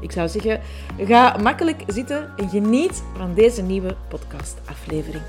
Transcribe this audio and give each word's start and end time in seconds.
Ik 0.00 0.12
zou 0.12 0.28
zeggen, 0.28 0.60
ga 0.98 1.36
makkelijk 1.36 1.82
zitten 1.86 2.36
en 2.36 2.48
geniet 2.48 3.02
van 3.16 3.34
deze 3.34 3.62
nieuwe 3.62 3.96
podcastaflevering. 4.08 5.24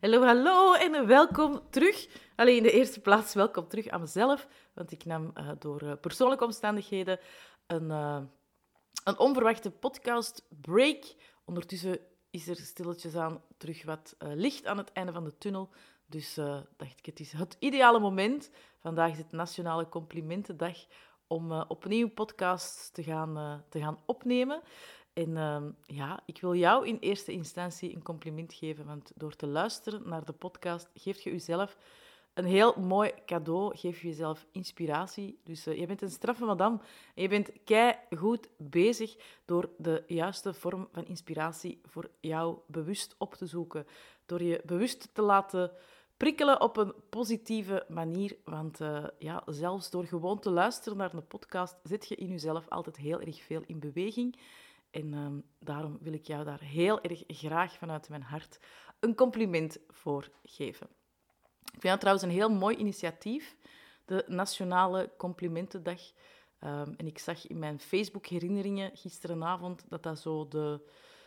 Hallo, 0.00 0.22
hallo 0.22 0.74
en 0.74 1.06
welkom 1.06 1.60
terug. 1.70 2.08
Alleen 2.36 2.56
in 2.56 2.62
de 2.62 2.72
eerste 2.72 3.00
plaats 3.00 3.34
welkom 3.34 3.68
terug 3.68 3.88
aan 3.88 4.00
mezelf, 4.00 4.48
want 4.74 4.92
ik 4.92 5.04
nam 5.04 5.32
uh, 5.38 5.50
door 5.58 5.82
uh, 5.82 5.92
persoonlijke 6.00 6.44
omstandigheden 6.44 7.18
een, 7.66 7.88
uh, 7.90 8.20
een 9.04 9.18
onverwachte 9.18 9.70
podcast 9.70 10.46
break. 10.60 11.14
Ondertussen 11.44 11.98
is 12.30 12.48
er 12.48 12.56
stilletjes 12.56 13.16
aan 13.16 13.42
terug 13.56 13.84
wat 13.84 14.16
licht 14.18 14.66
aan 14.66 14.78
het 14.78 14.92
einde 14.92 15.12
van 15.12 15.24
de 15.24 15.38
tunnel. 15.38 15.70
Dus 16.06 16.34
dacht 16.76 16.98
ik, 16.98 17.06
het 17.06 17.20
is 17.20 17.32
het 17.32 17.56
ideale 17.58 18.00
moment. 18.00 18.50
Vandaag 18.78 19.10
is 19.10 19.18
het 19.18 19.32
Nationale 19.32 19.88
Complimentendag 19.88 20.76
om 21.26 21.52
uh, 21.52 21.64
opnieuw 21.68 22.08
podcasts 22.08 22.90
te 22.90 23.02
gaan, 23.02 23.38
uh, 23.38 23.54
te 23.68 23.78
gaan 23.80 23.98
opnemen. 24.04 24.62
En 25.12 25.30
uh, 25.30 25.62
ja, 25.82 26.20
ik 26.26 26.40
wil 26.40 26.54
jou 26.54 26.86
in 26.86 26.96
eerste 27.00 27.32
instantie 27.32 27.94
een 27.94 28.02
compliment 28.02 28.52
geven, 28.52 28.86
want 28.86 29.12
door 29.14 29.36
te 29.36 29.46
luisteren 29.46 30.08
naar 30.08 30.24
de 30.24 30.32
podcast 30.32 30.90
geef 30.94 31.20
je 31.20 31.30
jezelf 31.30 31.76
een 32.34 32.44
heel 32.44 32.74
mooi 32.80 33.12
cadeau, 33.26 33.76
geef 33.76 34.00
je 34.00 34.08
jezelf 34.08 34.46
inspiratie. 34.52 35.38
Dus 35.44 35.66
uh, 35.66 35.78
je 35.78 35.86
bent 35.86 36.02
een 36.02 36.10
straffe 36.10 36.44
madame 36.44 36.78
en 37.14 37.22
je 37.22 37.28
bent 37.28 37.50
kei 37.64 37.94
goed 38.16 38.48
bezig 38.56 39.16
door 39.44 39.70
de 39.78 40.02
juiste 40.06 40.54
vorm 40.54 40.88
van 40.92 41.06
inspiratie 41.06 41.80
voor 41.84 42.10
jou 42.20 42.58
bewust 42.66 43.14
op 43.18 43.34
te 43.34 43.46
zoeken. 43.46 43.86
Door 44.26 44.42
je 44.42 44.60
bewust 44.64 45.08
te 45.12 45.22
laten 45.22 45.70
prikkelen 46.16 46.60
op 46.60 46.76
een 46.76 46.94
positieve 47.10 47.84
manier. 47.88 48.36
Want 48.44 48.80
uh, 48.80 49.04
ja, 49.18 49.42
zelfs 49.46 49.90
door 49.90 50.04
gewoon 50.04 50.40
te 50.40 50.50
luisteren 50.50 50.98
naar 50.98 51.14
een 51.14 51.26
podcast 51.26 51.76
zet 51.82 52.08
je 52.08 52.14
in 52.14 52.28
jezelf 52.28 52.68
altijd 52.68 52.96
heel 52.96 53.20
erg 53.20 53.42
veel 53.42 53.62
in 53.66 53.78
beweging. 53.78 54.38
En 54.90 55.12
uh, 55.12 55.26
daarom 55.58 55.98
wil 56.00 56.12
ik 56.12 56.26
jou 56.26 56.44
daar 56.44 56.60
heel 56.60 57.00
erg 57.00 57.22
graag 57.26 57.78
vanuit 57.78 58.08
mijn 58.08 58.22
hart 58.22 58.58
een 59.00 59.14
compliment 59.14 59.78
voor 59.88 60.30
geven. 60.42 60.86
Ik 61.64 61.80
vind 61.80 61.82
dat 61.82 62.00
trouwens 62.00 62.24
een 62.24 62.32
heel 62.32 62.50
mooi 62.50 62.76
initiatief, 62.76 63.56
de 64.04 64.24
Nationale 64.26 65.10
Complimentendag. 65.16 66.00
Um, 66.60 66.94
en 66.96 67.06
ik 67.06 67.18
zag 67.18 67.46
in 67.46 67.58
mijn 67.58 67.80
Facebook-herinneringen 67.80 68.96
gisterenavond 68.96 69.84
dat 69.88 70.02
dat 70.02 70.18
zo 70.18 70.48
de, 70.48 70.80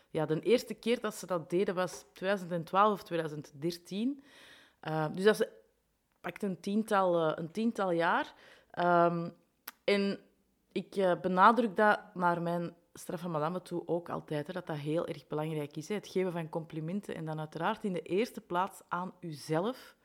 ja, 0.10 0.26
de 0.26 0.40
eerste 0.40 0.74
keer 0.74 1.00
dat 1.00 1.16
ze 1.16 1.26
dat 1.26 1.50
deden 1.50 1.76
was 1.76 2.06
2012 2.14 2.94
of 2.94 3.04
2013. 3.04 4.24
Uh, 4.88 5.06
dus 5.14 5.24
dat 5.24 5.48
pakt 6.22 6.44
een 6.44 6.60
tiental, 6.60 7.30
uh, 7.30 7.32
een 7.36 7.52
tiental 7.52 7.92
jaar. 7.92 8.34
Um, 8.80 9.34
en 9.84 10.20
ik 10.72 10.96
uh, 10.96 11.20
benadruk 11.22 11.76
dat 11.76 12.00
naar 12.14 12.42
mijn 12.42 12.76
straffe 12.94 13.28
madame 13.28 13.62
toe 13.62 13.88
ook 13.88 14.10
altijd, 14.10 14.48
hè, 14.48 14.54
dat 14.54 14.68
dat 14.68 14.78
heel 14.78 15.08
erg 15.08 15.28
belangrijk 15.28 15.78
is. 15.78 15.88
Hè. 15.88 15.96
Het 15.96 16.08
geven 16.08 16.32
van 16.32 16.50
complimenten 16.50 17.16
en 17.16 17.26
dan 17.26 17.40
uiteraard 17.40 17.84
in 17.84 17.94
de 17.94 18.02
eerste 18.02 18.42
plaats 18.42 18.82
aan 18.88 19.14
uzelf. 19.20 19.96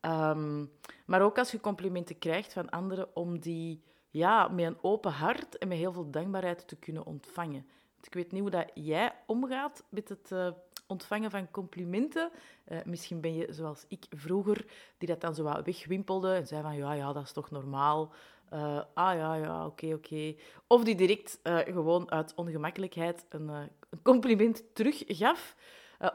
Um, 0.00 0.72
maar 1.06 1.22
ook 1.22 1.38
als 1.38 1.50
je 1.50 1.60
complimenten 1.60 2.18
krijgt 2.18 2.52
van 2.52 2.70
anderen, 2.70 3.16
om 3.16 3.38
die 3.40 3.82
ja, 4.10 4.48
met 4.48 4.64
een 4.64 4.78
open 4.82 5.12
hart 5.12 5.58
en 5.58 5.68
met 5.68 5.78
heel 5.78 5.92
veel 5.92 6.10
dankbaarheid 6.10 6.68
te 6.68 6.76
kunnen 6.76 7.06
ontvangen. 7.06 7.66
Want 7.94 8.06
ik 8.06 8.14
weet 8.14 8.32
niet 8.32 8.40
hoe 8.40 8.50
dat 8.50 8.70
jij 8.74 9.12
omgaat 9.26 9.84
met 9.88 10.08
het 10.08 10.54
ontvangen 10.92 11.30
van 11.30 11.50
complimenten. 11.50 12.30
Uh, 12.68 12.78
misschien 12.84 13.20
ben 13.20 13.34
je 13.34 13.46
zoals 13.50 13.84
ik 13.88 14.04
vroeger, 14.10 14.64
die 14.98 15.08
dat 15.08 15.20
dan 15.20 15.34
zo 15.34 15.42
wat 15.42 15.64
wegwimpelde 15.64 16.34
en 16.34 16.46
zei 16.46 16.62
van 16.62 16.76
ja, 16.76 16.92
ja, 16.92 17.12
dat 17.12 17.22
is 17.22 17.32
toch 17.32 17.50
normaal. 17.50 18.12
Uh, 18.52 18.80
ah 18.94 19.16
ja, 19.16 19.34
ja, 19.34 19.66
oké, 19.66 19.92
oké. 19.94 20.34
Of 20.66 20.84
die 20.84 20.94
direct 20.94 21.40
uh, 21.42 21.58
gewoon 21.58 22.10
uit 22.10 22.34
ongemakkelijkheid 22.34 23.26
een, 23.28 23.48
een 23.48 24.02
compliment 24.02 24.62
teruggaf. 24.74 25.56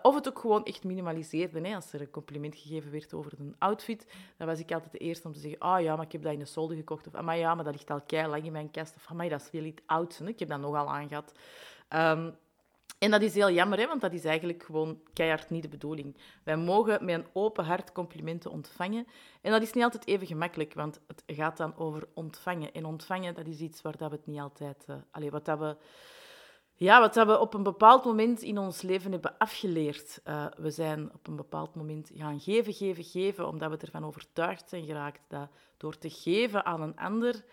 of 0.02 0.16
het 0.16 0.28
ook 0.28 0.40
gewoon 0.40 0.66
echt 0.66 0.84
minimaliseerde. 0.84 1.68
Hè. 1.68 1.76
Als 1.76 1.94
er 1.94 2.02
een 2.02 2.10
compliment 2.10 2.56
gegeven 2.56 2.92
werd 2.92 3.14
over 3.14 3.34
een 3.40 3.56
outfit, 3.58 4.08
dan 4.38 4.48
was 4.48 4.60
ik 4.60 4.72
altijd 4.72 4.92
de 4.92 4.98
eerste 4.98 5.28
om 5.28 5.34
te 5.34 5.40
zeggen 5.40 5.60
ah 5.60 5.82
ja, 5.82 5.96
maar 5.96 6.06
ik 6.06 6.12
heb 6.12 6.24
dat 6.24 6.34
in 6.34 6.40
de 6.40 6.46
solde 6.46 6.76
gekocht. 6.76 7.08
Of 7.08 7.16
ah 7.16 7.38
ja, 7.38 7.56
maar 7.56 7.64
dat 7.64 7.74
ligt 7.74 7.90
al 7.90 8.02
kei 8.02 8.28
lang 8.28 8.46
in 8.46 8.52
mijn 8.52 8.72
kast. 8.72 8.96
Of 8.96 9.08
ah 9.08 9.30
dat 9.30 9.42
is 9.42 9.50
veel 9.50 9.64
iets 9.64 9.82
ouds. 9.86 10.22
Ik 10.22 10.40
heb 10.40 10.50
dat 10.50 10.60
nogal 10.60 10.90
aangehad. 10.90 11.32
Um, 11.90 12.36
en 13.00 13.12
dat 13.12 13.22
is 13.22 13.34
heel 13.34 13.52
jammer, 13.52 13.80
hè, 13.80 13.88
want 13.88 14.02
dat 14.02 14.14
is 14.14 14.26
eigenlijk 14.26 14.64
gewoon 14.64 15.02
keihard 15.14 15.50
niet 15.50 15.62
de 15.62 15.70
bedoeling. 15.70 16.18
Wij 16.44 16.58
mogen 16.58 17.06
met 17.06 17.16
een 17.16 17.28
open 17.34 17.66
hart 17.66 17.92
complimenten 17.92 18.52
ontvangen. 18.52 19.08
En 19.42 19.52
dat 19.52 19.62
is 19.62 19.74
niet 19.74 19.84
altijd 19.84 20.08
even 20.08 20.28
gemakkelijk, 20.28 20.74
want 20.74 21.00
het 21.08 21.24
gaat 21.26 21.58
dan 21.58 21.78
over 21.78 22.08
ontvangen. 22.14 22.74
En 22.74 22.86
ontvangen, 22.86 23.34
dat 23.34 23.48
is 23.48 23.60
iets 23.60 23.82
waar 23.82 23.98
dat 23.98 24.10
we 24.10 24.16
het 24.16 24.28
niet 24.28 24.40
altijd... 24.40 24.86
Uh, 24.90 25.30
wat 25.30 25.46
dat 25.46 25.60
we... 25.60 25.78
Ja, 26.80 27.00
wat 27.00 27.14
dat 27.14 27.28
we 27.28 27.40
op 27.40 27.54
een 27.54 27.64
bepaald 27.64 28.06
moment 28.06 28.42
in 28.42 28.58
ons 28.58 28.82
leven 28.82 29.12
hebben 29.12 29.38
afgeleerd. 29.38 30.22
Uh, 30.26 30.46
we 30.58 30.72
zijn 30.72 31.14
op 31.14 31.28
een 31.28 31.36
bepaald 31.36 31.76
moment 31.76 32.12
gaan 32.16 32.40
geven, 32.40 32.74
geven, 32.74 33.04
geven, 33.04 33.48
omdat 33.48 33.70
we 33.70 33.78
ervan 33.78 34.06
overtuigd 34.06 34.70
zijn 34.70 34.86
geraakt 34.86 35.22
dat 35.28 35.50
door 35.78 35.98
te 35.98 36.10
geven 36.10 36.66
aan 36.66 36.82
een 36.82 36.98
ander, 36.98 37.44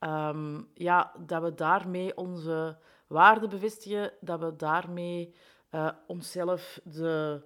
um, 0.00 0.68
ja, 0.74 1.12
dat 1.26 1.42
we 1.42 1.54
daarmee 1.54 2.16
onze 2.16 2.78
waarde 3.14 3.48
bevestigen, 3.48 4.12
dat 4.20 4.40
we 4.40 4.56
daarmee 4.56 5.34
uh, 5.70 5.90
onszelf 6.06 6.80
de... 6.84 7.42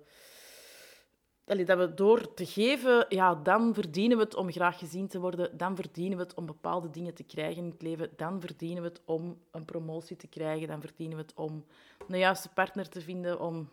Dat 1.45 1.79
we 1.79 1.95
door 1.95 2.35
te 2.35 2.47
geven, 2.47 3.07
ja, 3.09 3.35
dan 3.35 3.75
verdienen 3.75 4.17
we 4.17 4.23
het 4.23 4.35
om 4.35 4.53
graag 4.53 4.79
gezien 4.79 5.09
te 5.09 5.21
worden. 5.21 5.57
Dan 5.57 5.77
verdienen 5.77 6.19
we 6.19 6.25
het 6.25 6.35
om 6.35 6.47
bepaalde 6.47 6.91
dingen 6.91 7.15
te 7.15 7.23
krijgen 7.23 7.63
in 7.63 7.71
het 7.71 7.83
leven. 7.83 8.11
Dan 8.17 8.41
verdienen 8.41 8.83
we 8.83 8.89
het 8.89 9.03
om 9.05 9.43
een 9.51 9.65
promotie 9.65 10.17
te 10.17 10.27
krijgen. 10.27 10.69
Dan 10.69 10.81
verdienen 10.81 11.17
we 11.17 11.23
het 11.23 11.35
om 11.35 11.65
een 12.09 12.19
juiste 12.19 12.49
partner 12.49 12.89
te 12.89 13.01
vinden. 13.01 13.41
Om 13.41 13.71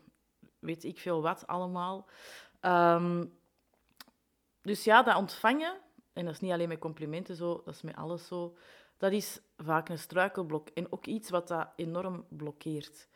weet 0.60 0.84
ik 0.84 1.00
veel 1.00 1.22
wat 1.22 1.48
allemaal. 1.48 2.08
Um, 2.62 3.34
dus 4.62 4.84
ja, 4.84 5.04
dat 5.04 5.16
ontvangen, 5.16 5.78
en 6.14 6.26
dat 6.26 6.34
is 6.34 6.40
niet 6.40 6.52
alleen 6.52 6.68
met 6.68 6.80
complimenten 6.80 7.36
zo, 7.36 7.62
dat 7.66 7.74
is 7.74 7.82
met 7.82 7.96
alles 7.96 8.28
zo 8.28 8.56
dat 8.98 9.12
is 9.12 9.40
vaak 9.58 9.90
een 9.90 10.00
struikelblok 10.00 10.70
en 10.70 10.92
ook 10.92 11.06
iets 11.06 11.30
wat 11.30 11.48
dat 11.48 11.68
enorm 11.76 12.26
blokkeert. 12.30 13.08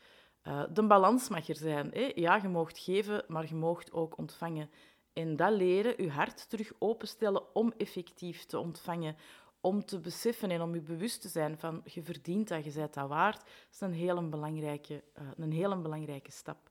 Uh, 0.43 0.63
de 0.73 0.87
balans 0.87 1.29
mag 1.29 1.47
er 1.47 1.55
zijn. 1.55 1.91
Hè? 1.93 2.11
Ja, 2.15 2.35
je 2.35 2.47
moogt 2.47 2.79
geven, 2.79 3.23
maar 3.27 3.47
je 3.47 3.55
moogt 3.55 3.91
ook 3.91 4.17
ontvangen. 4.17 4.69
En 5.13 5.35
dat 5.35 5.51
leren, 5.51 6.03
je 6.03 6.09
hart 6.09 6.49
terug 6.49 6.71
openstellen 6.79 7.55
om 7.55 7.73
effectief 7.77 8.45
te 8.45 8.59
ontvangen, 8.59 9.15
om 9.61 9.85
te 9.85 9.99
beseffen 9.99 10.51
en 10.51 10.61
om 10.61 10.73
je 10.73 10.81
bewust 10.81 11.21
te 11.21 11.27
zijn 11.27 11.57
van 11.57 11.81
je 11.85 12.03
verdient 12.03 12.47
dat, 12.47 12.63
je 12.63 12.71
bent 12.71 12.93
dat 12.93 13.07
waard, 13.07 13.49
is 13.71 13.81
een 13.81 13.93
heel 13.93 14.29
belangrijke, 14.29 15.03
uh, 15.19 15.27
een 15.37 15.51
heel 15.51 15.81
belangrijke 15.81 16.31
stap. 16.31 16.69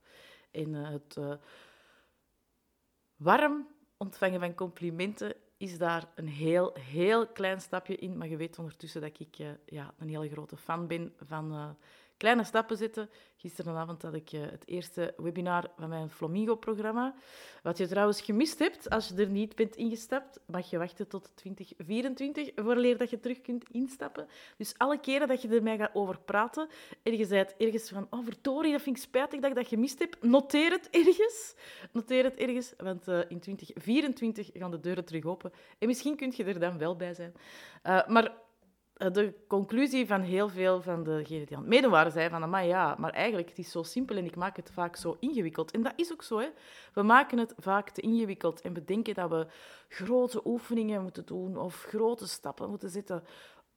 En 0.50 0.68
uh, 0.68 0.88
het 0.88 1.18
warm 3.16 3.68
ontvangen 3.96 4.40
van 4.40 4.54
complimenten 4.54 5.34
is 5.58 5.78
daar 5.78 6.08
een 6.14 6.28
heel, 6.28 6.74
heel 6.80 7.26
klein 7.26 7.60
stapje 7.60 7.96
in. 7.96 8.16
Maar 8.16 8.28
je 8.28 8.36
weet 8.36 8.58
ondertussen 8.58 9.00
dat 9.00 9.20
ik 9.20 9.38
uh, 9.38 9.48
ja, 9.66 9.94
een 9.98 10.08
hele 10.08 10.28
grote 10.28 10.56
fan 10.56 10.86
ben 10.86 11.12
van 11.20 11.52
uh, 11.52 11.68
kleine 12.18 12.44
stappen 12.44 12.76
zetten. 12.76 13.10
Gisteravond 13.36 14.02
had 14.02 14.14
ik 14.14 14.32
uh, 14.32 14.40
het 14.40 14.62
eerste 14.66 15.14
webinar 15.16 15.70
van 15.76 15.88
mijn 15.88 16.10
Flamingo-programma. 16.10 17.14
Wat 17.62 17.78
je 17.78 17.86
trouwens 17.86 18.20
gemist 18.20 18.58
hebt, 18.58 18.90
als 18.90 19.08
je 19.08 19.14
er 19.14 19.28
niet 19.28 19.54
bent 19.54 19.76
ingestapt, 19.76 20.40
mag 20.46 20.70
je 20.70 20.78
wachten 20.78 21.08
tot 21.08 21.30
2024 21.34 22.50
vooraleer 22.54 22.96
dat 22.96 23.10
je 23.10 23.20
terug 23.20 23.40
kunt 23.40 23.64
instappen. 23.70 24.28
Dus 24.56 24.74
alle 24.76 25.00
keren 25.00 25.28
dat 25.28 25.42
je 25.42 25.48
er 25.48 25.62
mij 25.62 25.76
gaat 25.76 25.94
over 25.94 26.18
praten 26.20 26.68
en 27.02 27.16
je 27.16 27.24
zei 27.24 27.46
ergens 27.58 27.88
van, 27.88 28.06
oh 28.10 28.24
verdorie, 28.24 28.72
dat 28.72 28.82
vind 28.82 28.96
ik 28.96 29.02
spijtig 29.02 29.40
dat 29.40 29.50
ik 29.50 29.56
dat 29.56 29.68
gemist 29.68 29.98
heb, 29.98 30.16
noteer 30.20 30.70
het 30.70 30.90
ergens. 30.90 31.54
Noteer 31.92 32.24
het 32.24 32.36
ergens, 32.36 32.74
want 32.76 33.08
uh, 33.08 33.18
in 33.28 33.40
2024 33.40 34.50
gaan 34.52 34.70
de 34.70 34.80
deuren 34.80 35.04
terug 35.04 35.24
open. 35.24 35.52
En 35.78 35.86
misschien 35.86 36.16
kun 36.16 36.32
je 36.36 36.44
er 36.44 36.60
dan 36.60 36.78
wel 36.78 36.96
bij 36.96 37.14
zijn. 37.14 37.32
Uh, 37.84 38.06
maar 38.06 38.24
eh, 38.24 38.32
de 38.98 39.34
conclusie 39.48 40.06
van 40.06 40.20
heel 40.20 40.48
veel 40.48 40.82
van 40.82 41.04
degenen 41.04 41.46
die 41.46 41.56
aan 41.56 41.62
het 41.62 41.70
meedoen 41.70 41.90
waren, 41.90 42.12
zei 42.12 42.28
van, 42.28 42.50
maar 42.50 42.66
ja, 42.66 42.96
maar 42.98 43.12
eigenlijk 43.12 43.48
het 43.48 43.58
is 43.58 43.70
zo 43.70 43.82
simpel 43.82 44.16
en 44.16 44.24
ik 44.24 44.36
maak 44.36 44.56
het 44.56 44.70
vaak 44.70 44.96
zo 44.96 45.16
ingewikkeld. 45.20 45.70
En 45.70 45.82
dat 45.82 45.92
is 45.96 46.12
ook 46.12 46.22
zo. 46.22 46.38
Hè. 46.38 46.48
We 46.94 47.02
maken 47.02 47.38
het 47.38 47.54
vaak 47.56 47.90
te 47.90 48.00
ingewikkeld 48.00 48.60
en 48.60 48.72
bedenken 48.72 49.14
dat 49.14 49.30
we 49.30 49.46
grote 49.88 50.40
oefeningen 50.44 51.02
moeten 51.02 51.26
doen 51.26 51.56
of 51.56 51.82
grote 51.82 52.28
stappen 52.28 52.70
moeten 52.70 52.90
zetten 52.90 53.24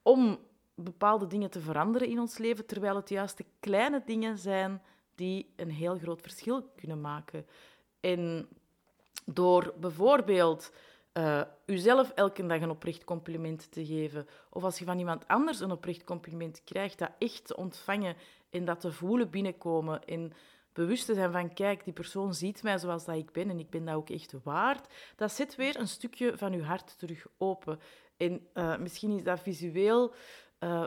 om 0.02 0.40
bepaalde 0.76 1.28
dingen 1.28 1.50
te 1.50 1.60
veranderen 1.60 2.08
in 2.08 2.20
ons 2.20 2.38
leven, 2.38 2.66
terwijl 2.66 2.96
het 2.96 3.10
juist 3.10 3.38
de 3.38 3.46
kleine 3.60 4.02
dingen 4.06 4.38
zijn 4.38 4.82
die 5.16 5.54
een 5.56 5.72
heel 5.72 5.98
groot 5.98 6.22
verschil 6.22 6.64
kunnen 6.76 7.02
maken. 7.02 7.46
En 8.00 8.48
door 9.26 9.74
bijvoorbeeld 9.80 10.72
uh, 11.14 11.42
uzelf 11.66 12.10
elke 12.10 12.46
dag 12.46 12.62
een 12.62 12.70
oprecht 12.70 13.04
compliment 13.04 13.72
te 13.72 13.86
geven, 13.86 14.28
of 14.50 14.64
als 14.64 14.80
je 14.80 14.86
van 14.86 15.00
iemand 15.00 15.28
anders 15.28 15.60
een 15.60 15.72
oprecht 15.72 16.04
compliment 16.04 16.64
krijgt, 16.64 17.00
dat 17.00 17.12
echt 17.18 17.48
te 17.48 17.56
ontvangen 17.56 18.16
en 18.50 18.66
dat 18.66 18.80
te 18.80 18.92
voelen 18.92 19.30
binnenkomen 19.30 20.06
en 20.06 20.34
bewust 20.74 21.06
te 21.06 21.14
zijn 21.14 21.32
van, 21.32 21.54
kijk, 21.54 21.84
die 21.84 21.94
persoon 21.94 22.34
ziet 22.34 22.64
mij 22.64 22.78
zoals 22.78 23.06
dat 23.06 23.16
ik 23.16 23.32
ben 23.32 23.50
en 23.50 23.60
ik 23.60 23.70
ben 23.70 23.86
dat 23.86 23.96
ook 23.96 24.10
echt 24.10 24.36
waard, 24.44 24.94
dat 25.16 25.32
zet 25.32 25.56
weer 25.56 25.80
een 25.80 25.88
stukje 25.88 26.38
van 26.38 26.52
je 26.52 26.64
hart 26.64 27.00
terug 27.00 27.26
open. 27.38 27.80
En 28.18 28.48
uh, 28.54 28.78
misschien 28.78 29.12
is 29.12 29.24
dat 29.24 29.40
visueel... 29.40 30.14
Uh, 30.60 30.86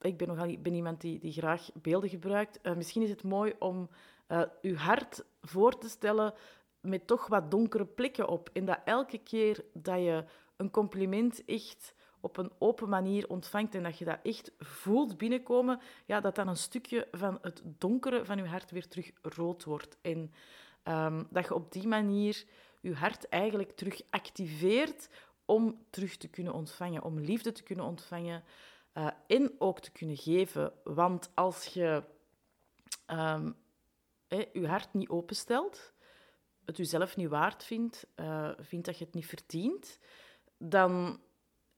ik 0.00 0.16
ben 0.16 0.28
nogal 0.28 0.56
ben 0.58 0.74
iemand 0.74 1.00
die, 1.00 1.18
die 1.18 1.32
graag 1.32 1.70
beelden 1.74 2.08
gebruikt. 2.08 2.74
Misschien 2.76 3.02
is 3.02 3.10
het 3.10 3.22
mooi 3.22 3.54
om 3.58 3.88
je 4.60 4.76
hart 4.76 5.24
voor 5.40 5.78
te 5.78 5.88
stellen 5.88 6.34
met 6.82 7.06
toch 7.06 7.26
wat 7.26 7.50
donkere 7.50 7.84
plekken 7.84 8.28
op. 8.28 8.50
En 8.52 8.64
dat 8.64 8.78
elke 8.84 9.18
keer 9.18 9.64
dat 9.72 9.98
je 9.98 10.24
een 10.56 10.70
compliment 10.70 11.44
echt 11.44 11.94
op 12.20 12.36
een 12.36 12.52
open 12.58 12.88
manier 12.88 13.28
ontvangt 13.28 13.74
en 13.74 13.82
dat 13.82 13.98
je 13.98 14.04
dat 14.04 14.18
echt 14.22 14.52
voelt 14.58 15.18
binnenkomen, 15.18 15.80
ja, 16.06 16.20
dat 16.20 16.34
dan 16.34 16.48
een 16.48 16.56
stukje 16.56 17.08
van 17.10 17.38
het 17.42 17.62
donkere 17.64 18.24
van 18.24 18.36
je 18.36 18.44
hart 18.44 18.70
weer 18.70 18.88
terug 18.88 19.10
rood 19.22 19.64
wordt. 19.64 19.98
En 20.00 20.32
um, 20.84 21.26
dat 21.30 21.44
je 21.44 21.54
op 21.54 21.72
die 21.72 21.86
manier 21.86 22.44
je 22.80 22.94
hart 22.94 23.28
eigenlijk 23.28 23.70
terug 23.70 24.02
activeert 24.10 25.08
om 25.44 25.84
terug 25.90 26.16
te 26.16 26.28
kunnen 26.28 26.52
ontvangen, 26.52 27.02
om 27.02 27.18
liefde 27.18 27.52
te 27.52 27.62
kunnen 27.62 27.84
ontvangen 27.84 28.44
uh, 28.94 29.06
en 29.26 29.54
ook 29.58 29.80
te 29.80 29.92
kunnen 29.92 30.16
geven. 30.16 30.72
Want 30.84 31.30
als 31.34 31.66
je 31.66 32.02
um, 33.06 33.56
je 34.52 34.66
hart 34.66 34.94
niet 34.94 35.08
openstelt, 35.08 35.92
het 36.64 36.76
jezelf 36.76 37.16
niet 37.16 37.28
waard 37.28 37.64
vindt, 37.64 38.06
uh, 38.16 38.50
vindt 38.58 38.86
dat 38.86 38.98
je 38.98 39.04
het 39.04 39.14
niet 39.14 39.26
verdient, 39.26 39.98
dan 40.58 41.20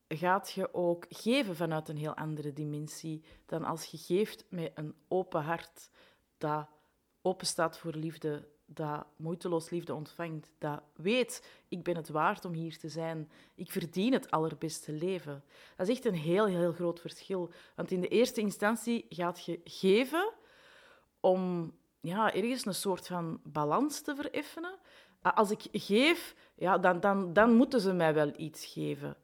gaat 0.09 0.51
je 0.51 0.75
ook 0.75 1.07
geven 1.09 1.57
vanuit 1.57 1.89
een 1.89 1.97
heel 1.97 2.17
andere 2.17 2.53
dimensie 2.53 3.25
dan 3.47 3.65
als 3.65 3.85
je 3.85 3.99
geeft 3.99 4.45
met 4.49 4.71
een 4.75 4.95
open 5.09 5.43
hart 5.43 5.91
dat 6.39 6.69
open 7.23 7.47
staat 7.47 7.79
voor 7.79 7.95
liefde, 7.95 8.49
dat 8.67 9.07
moeiteloos 9.17 9.71
liefde 9.71 9.95
ontvangt, 9.95 10.53
dat 10.59 10.83
weet, 10.95 11.49
ik 11.69 11.83
ben 11.83 11.97
het 11.97 12.09
waard 12.09 12.45
om 12.45 12.53
hier 12.53 12.79
te 12.79 12.89
zijn, 12.89 13.31
ik 13.55 13.73
verdien 13.73 14.13
het 14.13 14.31
allerbeste 14.31 14.93
leven. 14.93 15.45
Dat 15.77 15.89
is 15.89 15.95
echt 15.95 16.05
een 16.05 16.15
heel, 16.15 16.47
heel 16.47 16.73
groot 16.73 17.01
verschil. 17.01 17.51
Want 17.75 17.91
in 17.91 18.01
de 18.01 18.09
eerste 18.09 18.41
instantie 18.41 19.07
gaat 19.09 19.45
je 19.45 19.61
geven 19.65 20.33
om 21.21 21.73
ja, 22.05 22.35
ergens 22.35 22.67
een 22.67 22.75
soort 22.75 23.07
van 23.07 23.41
balans 23.45 24.01
te 24.01 24.15
vereffenen. 24.15 24.79
Als 25.23 25.51
ik 25.51 25.63
geef, 25.73 26.35
ja, 26.55 26.79
dan, 26.79 27.01
dan, 27.01 27.33
dan 27.33 27.53
moeten 27.53 27.81
ze 27.81 27.93
mij 27.93 28.15
wel 28.15 28.33
iets 28.37 28.67
geven. 28.67 29.17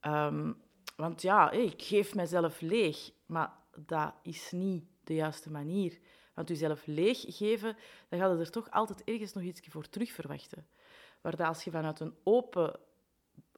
Ehm, 0.00 0.52
want 0.96 1.22
ja, 1.22 1.50
ik 1.50 1.82
geef 1.82 2.14
mezelf 2.14 2.60
leeg, 2.60 3.10
maar 3.26 3.52
dat 3.76 4.14
is 4.22 4.50
niet 4.50 4.84
de 5.04 5.14
juiste 5.14 5.50
manier. 5.50 5.98
Want 6.34 6.48
jezelf 6.48 6.86
leeg 6.86 7.24
geven, 7.26 7.76
dan 8.08 8.18
gaat 8.18 8.38
er 8.38 8.50
toch 8.50 8.70
altijd 8.70 9.04
ergens 9.04 9.32
nog 9.32 9.42
iets 9.42 9.60
voor 9.68 9.88
terug 9.88 10.12
verwachten. 10.12 10.66
Dat 11.22 11.40
als 11.40 11.64
je 11.64 11.70
vanuit 11.70 12.00
een 12.00 12.14
open, 12.22 12.76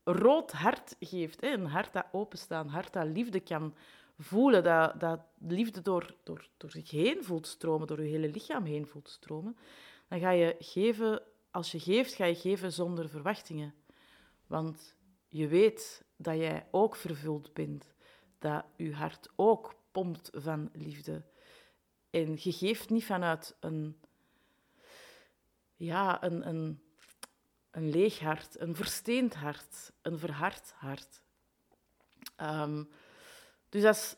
rood 0.04 0.52
hart 0.52 0.96
geeft, 1.00 1.42
een 1.42 1.66
hart 1.66 1.92
dat 1.92 2.06
openstaat, 2.12 2.64
een 2.64 2.70
hart 2.70 2.92
dat 2.92 3.06
liefde 3.06 3.40
kan 3.40 3.74
voelen, 4.18 4.62
dat, 4.62 5.00
dat 5.00 5.20
liefde 5.38 5.82
door, 5.82 6.14
door, 6.22 6.48
door 6.56 6.70
zich 6.70 6.90
heen 6.90 7.24
voelt 7.24 7.46
stromen, 7.46 7.86
door 7.86 8.02
je 8.02 8.10
hele 8.10 8.28
lichaam 8.28 8.64
heen 8.64 8.86
voelt 8.86 9.08
stromen, 9.08 9.56
dan 10.08 10.20
ga 10.20 10.30
je 10.30 10.56
geven, 10.58 11.22
als 11.50 11.72
je 11.72 11.80
geeft, 11.80 12.14
ga 12.14 12.24
je 12.24 12.34
geven 12.34 12.72
zonder 12.72 13.08
verwachtingen. 13.08 13.74
Want 14.46 14.94
je 15.28 15.48
weet 15.48 16.04
dat 16.16 16.36
jij 16.36 16.66
ook 16.70 16.96
vervuld 16.96 17.52
bent, 17.52 17.94
dat 18.38 18.64
je 18.76 18.94
hart 18.94 19.28
ook 19.36 19.74
pompt 19.90 20.30
van 20.32 20.70
liefde. 20.72 21.22
En 22.10 22.36
je 22.38 22.52
geeft 22.52 22.90
niet 22.90 23.04
vanuit 23.04 23.56
een, 23.60 24.00
ja, 25.76 26.22
een, 26.22 26.48
een, 26.48 26.82
een 27.70 27.90
leeg 27.90 28.18
hart, 28.18 28.60
een 28.60 28.76
versteend 28.76 29.34
hart, 29.34 29.92
een 30.02 30.18
verhard 30.18 30.72
hart. 30.72 31.22
Ehm, 32.36 32.84
dus 33.68 33.82
dat 33.82 33.94
is 33.94 34.16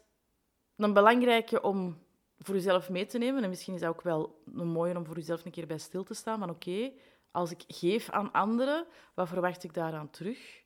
een 0.76 0.92
belangrijke 0.92 1.62
om 1.62 1.98
voor 2.38 2.54
jezelf 2.54 2.90
mee 2.90 3.06
te 3.06 3.18
nemen. 3.18 3.42
En 3.42 3.48
misschien 3.48 3.74
is 3.74 3.80
dat 3.80 3.90
ook 3.90 4.02
wel 4.02 4.42
een 4.54 4.68
mooie 4.68 4.96
om 4.96 5.06
voor 5.06 5.16
jezelf 5.16 5.44
een 5.44 5.50
keer 5.50 5.66
bij 5.66 5.78
stil 5.78 6.04
te 6.04 6.14
staan. 6.14 6.38
Van 6.38 6.50
oké, 6.50 6.92
als 7.30 7.50
ik 7.50 7.64
geef 7.66 8.10
aan 8.10 8.32
anderen, 8.32 8.86
wat 9.14 9.28
verwacht 9.28 9.64
ik 9.64 9.74
daaraan 9.74 10.10
terug? 10.10 10.62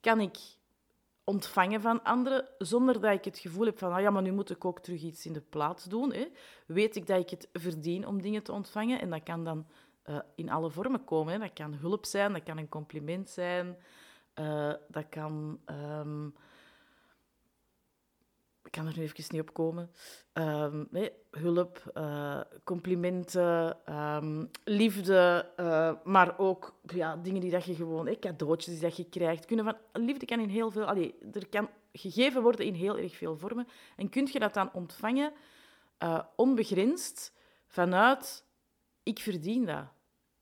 Kan 0.00 0.20
ik 0.20 0.38
ontvangen 1.24 1.80
van 1.80 2.02
anderen 2.02 2.48
zonder 2.58 3.00
dat 3.00 3.12
ik 3.12 3.24
het 3.24 3.38
gevoel 3.38 3.64
heb 3.64 3.78
van, 3.78 3.92
ah 3.92 4.00
ja, 4.00 4.10
maar 4.10 4.22
nu 4.22 4.32
moet 4.32 4.50
ik 4.50 4.64
ook 4.64 4.80
terug 4.80 5.02
iets 5.02 5.26
in 5.26 5.32
de 5.32 5.40
plaats 5.40 5.84
doen. 5.84 6.12
Hè. 6.12 6.28
Weet 6.66 6.96
ik 6.96 7.06
dat 7.06 7.20
ik 7.20 7.30
het 7.30 7.48
verdien 7.52 8.06
om 8.06 8.22
dingen 8.22 8.42
te 8.42 8.52
ontvangen 8.52 9.00
en 9.00 9.10
dat 9.10 9.22
kan 9.22 9.44
dan 9.44 9.66
uh, 10.06 10.18
in 10.34 10.50
alle 10.50 10.70
vormen 10.70 11.04
komen. 11.04 11.32
Hè. 11.32 11.38
Dat 11.38 11.52
kan 11.52 11.74
hulp 11.74 12.04
zijn, 12.04 12.32
dat 12.32 12.42
kan 12.42 12.58
een 12.58 12.68
compliment 12.68 13.30
zijn, 13.30 13.76
uh, 14.34 14.72
dat 14.88 15.08
kan 15.08 15.60
um, 15.66 16.34
ik 18.68 18.74
kan 18.74 18.86
er 18.86 18.96
nu 18.96 19.02
even 19.02 19.24
niet 19.28 19.40
op 19.40 19.52
komen. 19.52 19.90
Nee, 20.90 21.12
hulp, 21.30 21.92
uh, 21.94 22.40
complimenten, 22.64 23.76
um, 23.94 24.50
liefde, 24.64 25.50
uh, 25.56 25.92
maar 26.04 26.38
ook 26.38 26.78
ja, 26.82 27.16
dingen 27.16 27.40
die 27.40 27.50
dat 27.50 27.64
je 27.64 27.74
gewoon, 27.74 28.16
cadeautjes 28.20 28.74
die 28.74 28.82
dat 28.82 28.96
je 28.96 29.08
krijgt. 29.08 29.44
Kunnen 29.44 29.64
van, 29.64 30.02
liefde 30.04 30.26
kan 30.26 30.40
in 30.40 30.48
heel 30.48 30.70
veel, 30.70 30.84
allee, 30.84 31.14
er 31.32 31.48
kan 31.48 31.68
gegeven 31.92 32.42
worden 32.42 32.66
in 32.66 32.74
heel 32.74 32.98
erg 32.98 33.16
veel 33.16 33.36
vormen. 33.36 33.68
En 33.96 34.08
kun 34.08 34.28
je 34.32 34.38
dat 34.38 34.54
dan 34.54 34.72
ontvangen 34.72 35.32
uh, 36.02 36.20
onbegrensd 36.36 37.32
vanuit 37.66 38.44
ik 39.02 39.18
verdien 39.18 39.64
dat 39.64 39.84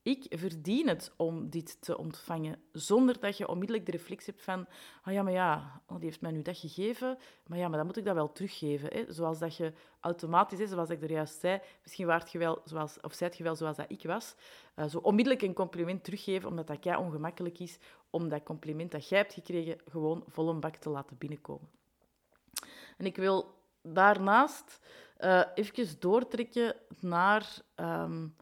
ik 0.07 0.25
verdien 0.29 0.87
het 0.87 1.13
om 1.17 1.49
dit 1.49 1.81
te 1.81 1.97
ontvangen, 1.97 2.59
zonder 2.71 3.19
dat 3.19 3.37
je 3.37 3.47
onmiddellijk 3.47 3.85
de 3.85 3.91
reflex 3.91 4.25
hebt 4.25 4.41
van, 4.41 4.67
oh 5.05 5.13
ja, 5.13 5.21
maar 5.23 5.33
ja, 5.33 5.81
oh, 5.87 5.95
die 5.95 6.05
heeft 6.05 6.21
mij 6.21 6.31
nu 6.31 6.41
dat 6.41 6.57
gegeven, 6.57 7.17
maar 7.47 7.57
ja, 7.57 7.67
maar 7.67 7.77
dan 7.77 7.85
moet 7.85 7.97
ik 7.97 8.05
dat 8.05 8.15
wel 8.15 8.31
teruggeven. 8.31 8.89
Hè? 8.93 9.13
Zoals 9.13 9.39
dat 9.39 9.55
je 9.55 9.73
automatisch, 9.99 10.59
hè, 10.59 10.67
zoals 10.67 10.89
ik 10.89 11.01
er 11.01 11.11
juist 11.11 11.39
zei, 11.39 11.61
misschien 11.83 12.05
waart 12.05 12.31
je 12.31 12.37
wel, 12.37 12.61
zoals, 12.63 12.99
of 13.01 13.13
zijt 13.13 13.37
je 13.37 13.43
wel 13.43 13.55
zoals 13.55 13.77
dat 13.77 13.91
ik 13.91 14.03
was, 14.03 14.35
uh, 14.75 14.85
zo 14.85 14.97
onmiddellijk 14.97 15.43
een 15.43 15.53
compliment 15.53 16.03
teruggeven, 16.03 16.49
omdat 16.49 16.67
dat 16.67 16.83
jij 16.83 16.95
ongemakkelijk 16.95 17.59
is, 17.59 17.77
om 18.09 18.29
dat 18.29 18.43
compliment 18.43 18.91
dat 18.91 19.09
jij 19.09 19.19
hebt 19.19 19.33
gekregen 19.33 19.79
gewoon 19.89 20.23
vol 20.27 20.49
een 20.49 20.59
bak 20.59 20.75
te 20.75 20.89
laten 20.89 21.17
binnenkomen. 21.17 21.69
En 22.97 23.05
ik 23.05 23.15
wil 23.15 23.53
daarnaast 23.81 24.79
uh, 25.19 25.43
even 25.55 25.99
doortrekken 25.99 26.75
naar... 26.99 27.61
Um, 27.75 28.35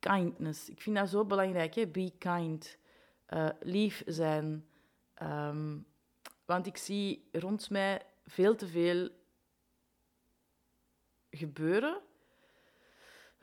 kindness. 0.00 0.68
Ik 0.68 0.80
vind 0.80 0.96
dat 0.96 1.08
zo 1.08 1.24
belangrijk, 1.24 1.74
hè? 1.74 1.86
be 1.86 2.12
kind. 2.18 2.78
Uh, 3.28 3.48
lief 3.60 4.02
zijn. 4.06 4.66
Um, 5.22 5.86
want 6.44 6.66
ik 6.66 6.76
zie 6.76 7.28
rond 7.32 7.70
mij 7.70 8.02
veel 8.26 8.56
te 8.56 8.66
veel 8.66 9.08
gebeuren 11.30 12.00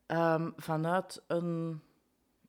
um, 0.07 0.53
vanuit 0.55 1.23
een, 1.27 1.81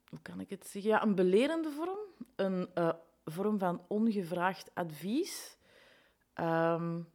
hoe 0.08 0.18
kan 0.22 0.40
ik 0.40 0.50
het 0.50 0.66
zeggen, 0.66 0.90
ja, 0.90 1.02
een 1.02 1.14
belerende 1.14 1.70
vorm, 1.70 1.98
een 2.36 2.70
uh, 2.74 2.92
vorm 3.24 3.58
van 3.58 3.84
ongevraagd 3.88 4.70
advies. 4.74 5.56
Dan 6.34 7.06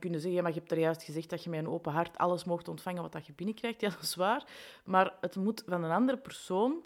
kunnen 0.00 0.20
ze 0.20 0.26
zeggen, 0.26 0.42
maar 0.42 0.52
je 0.52 0.58
hebt 0.58 0.72
er 0.72 0.78
juist 0.78 1.02
gezegd 1.02 1.30
dat 1.30 1.44
je 1.44 1.50
met 1.50 1.58
een 1.58 1.68
open 1.68 1.92
hart 1.92 2.18
alles 2.18 2.44
mocht 2.44 2.68
ontvangen 2.68 3.02
wat 3.02 3.12
dat 3.12 3.26
je 3.26 3.32
binnenkrijgt. 3.32 3.80
Ja, 3.80 3.88
dat 3.88 4.02
is 4.02 4.14
waar. 4.14 4.44
Maar 4.84 5.14
het 5.20 5.36
moet 5.36 5.62
van 5.66 5.84
een 5.84 5.90
andere 5.90 6.18
persoon 6.18 6.84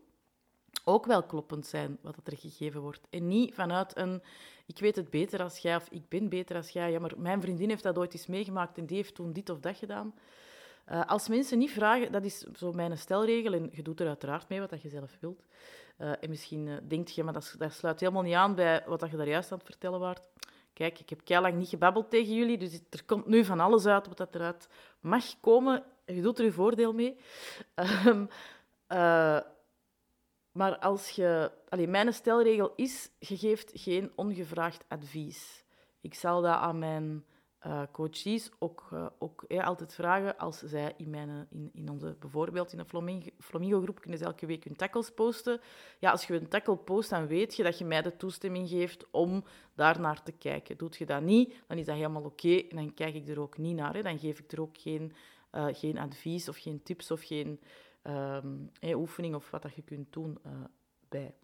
ook 0.84 1.06
wel 1.06 1.22
kloppend 1.22 1.66
zijn 1.66 1.98
wat 2.00 2.16
er 2.24 2.36
gegeven 2.36 2.80
wordt. 2.80 3.06
En 3.10 3.28
niet 3.28 3.54
vanuit 3.54 3.96
een, 3.96 4.22
ik 4.66 4.78
weet 4.78 4.96
het 4.96 5.10
beter 5.10 5.42
als 5.42 5.58
jij 5.58 5.76
of 5.76 5.88
ik 5.90 6.08
ben 6.08 6.28
beter 6.28 6.56
als 6.56 6.68
jij. 6.68 6.90
Ja, 6.90 6.98
maar 6.98 7.12
mijn 7.16 7.40
vriendin 7.40 7.68
heeft 7.68 7.82
dat 7.82 7.98
ooit 7.98 8.12
eens 8.12 8.26
meegemaakt 8.26 8.78
en 8.78 8.86
die 8.86 8.96
heeft 8.96 9.14
toen 9.14 9.32
dit 9.32 9.50
of 9.50 9.60
dat 9.60 9.76
gedaan. 9.76 10.14
Uh, 10.90 11.04
als 11.06 11.28
mensen 11.28 11.58
niet 11.58 11.70
vragen, 11.70 12.12
dat 12.12 12.24
is 12.24 12.38
zo 12.38 12.72
mijn 12.72 12.98
stelregel, 12.98 13.52
en 13.52 13.68
je 13.72 13.82
doet 13.82 14.00
er 14.00 14.06
uiteraard 14.06 14.48
mee 14.48 14.60
wat 14.60 14.82
je 14.82 14.88
zelf 14.88 15.16
wilt. 15.20 15.42
Uh, 15.98 16.08
en 16.20 16.28
misschien 16.28 16.66
uh, 16.66 16.76
denk 16.88 17.08
je, 17.08 17.24
maar 17.24 17.32
dat, 17.32 17.54
dat, 17.58 17.72
sluit 17.72 18.00
helemaal 18.00 18.22
niet 18.22 18.34
aan 18.34 18.54
bij 18.54 18.82
wat 18.86 19.10
je 19.10 19.16
daar 19.16 19.28
juist 19.28 19.52
aan 19.52 19.58
het 19.58 19.66
vertellen 19.66 20.00
waart. 20.00 20.22
Kijk, 20.74 20.98
ik 20.98 21.08
heb 21.08 21.28
lang 21.28 21.54
niet 21.54 21.68
gebabbeld 21.68 22.10
tegen 22.10 22.34
jullie, 22.34 22.58
dus 22.58 22.80
er 22.90 23.04
komt 23.04 23.26
nu 23.26 23.44
van 23.44 23.60
alles 23.60 23.86
uit 23.86 24.18
wat 24.18 24.34
eruit 24.34 24.68
mag 25.00 25.40
komen. 25.40 25.84
Je 26.06 26.20
doet 26.20 26.38
er 26.38 26.44
je 26.44 26.52
voordeel 26.52 26.92
mee. 26.92 27.16
Um, 28.06 28.28
uh, 28.88 29.40
maar 30.52 30.78
als 30.78 31.10
je... 31.10 31.52
Allee, 31.68 31.88
mijn 31.88 32.12
stelregel 32.12 32.72
is, 32.76 33.10
je 33.18 33.36
geeft 33.36 33.70
geen 33.74 34.12
ongevraagd 34.14 34.84
advies. 34.88 35.64
Ik 36.00 36.14
zal 36.14 36.42
dat 36.42 36.54
aan 36.54 36.78
mijn 36.78 37.24
uh, 37.66 37.82
coaches 37.92 38.50
ook, 38.58 38.88
uh, 38.92 39.06
ook 39.18 39.44
altijd 39.46 39.94
vragen 39.94 40.38
als 40.38 40.58
zij 40.58 40.94
in, 40.96 41.10
mijn, 41.10 41.46
in, 41.50 41.70
in 41.72 41.88
onze, 41.88 42.16
bijvoorbeeld 42.20 42.72
in 42.72 42.78
de 42.78 42.84
Flamingo-groep 43.38 44.00
kunnen 44.00 44.18
ze 44.18 44.24
elke 44.24 44.46
week 44.46 44.64
hun 44.64 44.76
tackles 44.76 45.10
posten. 45.10 45.60
Ja, 45.98 46.10
als 46.10 46.26
je 46.26 46.34
een 46.34 46.48
tackle 46.48 46.76
post, 46.76 47.10
dan 47.10 47.26
weet 47.26 47.56
je 47.56 47.62
dat 47.62 47.78
je 47.78 47.84
mij 47.84 48.02
de 48.02 48.16
toestemming 48.16 48.68
geeft 48.68 49.06
om 49.10 49.44
daar 49.74 50.00
naar 50.00 50.22
te 50.22 50.32
kijken. 50.32 50.76
Doet 50.76 50.96
je 50.96 51.06
dat 51.06 51.22
niet, 51.22 51.54
dan 51.66 51.78
is 51.78 51.86
dat 51.86 51.96
helemaal 51.96 52.24
oké 52.24 52.56
en 52.56 52.76
dan 52.76 52.94
kijk 52.94 53.14
ik 53.14 53.28
er 53.28 53.40
ook 53.40 53.58
niet 53.58 53.76
naar. 53.76 53.94
Hè. 53.94 54.02
Dan 54.02 54.18
geef 54.18 54.38
ik 54.38 54.52
er 54.52 54.60
ook 54.60 54.78
geen, 54.78 55.12
uh, 55.52 55.66
geen 55.70 55.98
advies 55.98 56.48
of 56.48 56.56
geen 56.56 56.82
tips 56.82 57.10
of 57.10 57.22
geen 57.22 57.60
um, 58.02 58.70
oefening 58.82 59.34
of 59.34 59.50
wat 59.50 59.62
dat 59.62 59.74
je 59.74 59.82
kunt 59.82 60.12
doen 60.12 60.38
bij. 61.08 61.34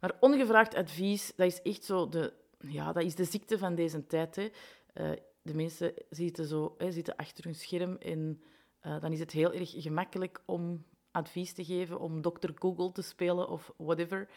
Maar 0.00 0.16
ongevraagd 0.20 0.74
advies, 0.74 1.32
dat 1.36 1.46
is 1.46 1.62
echt 1.62 1.84
zo 1.84 2.08
de, 2.08 2.32
ja, 2.58 2.92
dat 2.92 3.02
is 3.02 3.14
de 3.14 3.24
ziekte 3.24 3.58
van 3.58 3.74
deze 3.74 4.06
tijd. 4.06 4.36
Hè. 4.36 4.48
Uh, 4.94 5.10
de 5.42 5.54
mensen 5.54 5.94
zitten, 6.10 6.46
zo, 6.46 6.74
hè, 6.78 6.90
zitten 6.90 7.16
achter 7.16 7.44
hun 7.44 7.54
scherm 7.54 7.96
en 7.96 8.42
uh, 8.82 9.00
dan 9.00 9.12
is 9.12 9.18
het 9.18 9.30
heel 9.30 9.52
erg 9.52 9.70
gemakkelijk 9.76 10.42
om 10.44 10.84
advies 11.10 11.52
te 11.52 11.64
geven, 11.64 12.00
om 12.00 12.22
Dr. 12.22 12.50
Google 12.54 12.92
te 12.92 13.02
spelen 13.02 13.48
of 13.48 13.72
whatever. 13.76 14.28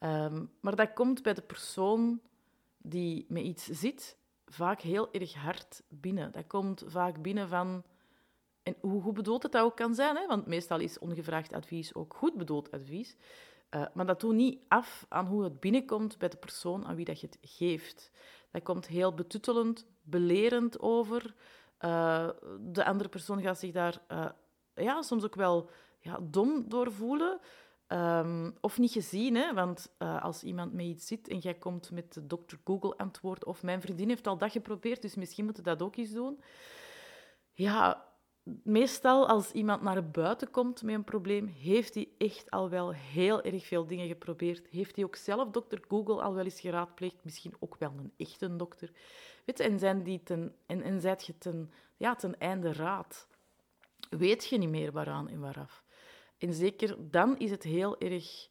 Um, 0.00 0.50
maar 0.60 0.76
dat 0.76 0.92
komt 0.92 1.22
bij 1.22 1.34
de 1.34 1.42
persoon 1.42 2.20
die 2.78 3.26
met 3.28 3.42
iets 3.42 3.64
zit 3.64 4.18
vaak 4.46 4.80
heel 4.80 5.12
erg 5.12 5.34
hard 5.34 5.82
binnen. 5.88 6.32
Dat 6.32 6.46
komt 6.46 6.84
vaak 6.86 7.22
binnen 7.22 7.48
van... 7.48 7.82
En 8.62 8.76
hoe 8.80 9.02
goed 9.02 9.14
bedoeld 9.14 9.42
het 9.42 9.52
dat 9.52 9.62
ook 9.62 9.76
kan 9.76 9.94
zijn, 9.94 10.16
hè? 10.16 10.26
want 10.26 10.46
meestal 10.46 10.80
is 10.80 10.98
ongevraagd 10.98 11.52
advies 11.52 11.94
ook 11.94 12.14
goed 12.14 12.36
bedoeld 12.36 12.70
advies. 12.70 13.16
Uh, 13.70 13.84
maar 13.94 14.06
dat 14.06 14.20
doet 14.20 14.34
niet 14.34 14.60
af 14.68 15.06
aan 15.08 15.26
hoe 15.26 15.44
het 15.44 15.60
binnenkomt 15.60 16.18
bij 16.18 16.28
de 16.28 16.36
persoon 16.36 16.86
aan 16.86 16.96
wie 16.96 17.04
dat 17.04 17.20
je 17.20 17.26
het 17.26 17.38
geeft. 17.40 18.10
Dat 18.50 18.62
komt 18.62 18.86
heel 18.86 19.14
betuttelend, 19.14 19.86
belerend 20.02 20.80
over. 20.80 21.34
Uh, 21.80 22.28
de 22.60 22.84
andere 22.84 23.08
persoon 23.08 23.42
gaat 23.42 23.58
zich 23.58 23.72
daar 23.72 24.02
uh, 24.12 24.28
ja, 24.74 25.02
soms 25.02 25.24
ook 25.24 25.34
wel 25.34 25.70
ja, 25.98 26.18
dom 26.22 26.68
door 26.68 26.92
voelen. 26.92 27.40
Um, 27.92 28.56
of 28.60 28.78
niet 28.78 28.92
gezien, 28.92 29.34
hè? 29.34 29.54
want 29.54 29.94
als 29.98 30.42
iemand 30.42 30.72
met 30.72 30.84
iets 30.84 31.06
zit 31.06 31.28
en 31.28 31.38
jij 31.38 31.54
komt 31.54 31.90
met 31.90 32.14
de 32.14 32.26
Dr. 32.26 32.56
Google-antwoord, 32.64 33.44
of 33.44 33.62
mijn 33.62 33.80
vriendin 33.80 34.08
heeft 34.08 34.26
al 34.26 34.38
dat 34.38 34.52
geprobeerd, 34.52 35.02
dus 35.02 35.14
misschien 35.14 35.44
moeten 35.44 35.64
we 35.64 35.70
dat 35.70 35.82
ook 35.82 35.96
eens 35.96 36.12
doen. 36.12 36.40
Ja, 37.52 38.07
meestal 38.62 39.28
als 39.28 39.52
iemand 39.52 39.82
naar 39.82 40.10
buiten 40.10 40.50
komt 40.50 40.82
met 40.82 40.94
een 40.94 41.04
probleem, 41.04 41.46
heeft 41.46 41.94
hij 41.94 42.08
echt 42.18 42.50
al 42.50 42.70
wel 42.70 42.92
heel 42.92 43.42
erg 43.42 43.66
veel 43.66 43.86
dingen 43.86 44.06
geprobeerd. 44.06 44.68
Heeft 44.68 44.96
hij 44.96 45.04
ook 45.04 45.16
zelf 45.16 45.50
dokter 45.50 45.80
Google 45.88 46.22
al 46.22 46.34
wel 46.34 46.44
eens 46.44 46.60
geraadpleegd, 46.60 47.24
misschien 47.24 47.54
ook 47.58 47.76
wel 47.78 47.92
een 47.96 48.12
echte 48.16 48.56
dokter. 48.56 48.92
Weet, 49.44 49.60
en 49.60 49.78
zijn 49.78 50.02
die 50.02 50.22
ten, 50.22 50.54
en, 50.66 50.82
en 50.82 51.00
je 51.00 51.38
ten, 51.38 51.72
ja, 51.96 52.14
ten 52.14 52.38
einde 52.38 52.72
raad. 52.72 53.28
Weet 54.10 54.46
je 54.46 54.58
niet 54.58 54.68
meer 54.68 54.92
waaraan 54.92 55.28
en 55.28 55.40
waaraf. 55.40 55.84
En 56.38 56.54
zeker 56.54 57.10
dan 57.10 57.38
is 57.38 57.50
het 57.50 57.62
heel 57.62 57.98
erg 57.98 58.48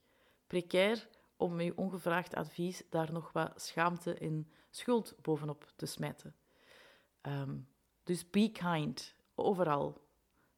precair 0.48 1.08
om 1.38 1.56
met 1.56 1.66
je 1.66 1.77
ongevraagd 1.77 2.36
advies 2.36 2.84
daar 2.89 3.12
nog 3.12 3.32
wat 3.32 3.62
schaamte 3.62 4.13
en 4.13 4.51
schuld 4.70 5.16
bovenop 5.22 5.74
te 5.75 5.86
smijten. 5.86 6.36
Um, 7.22 7.68
dus 8.04 8.30
be 8.30 8.51
kind 8.51 9.16
overal. 9.38 10.01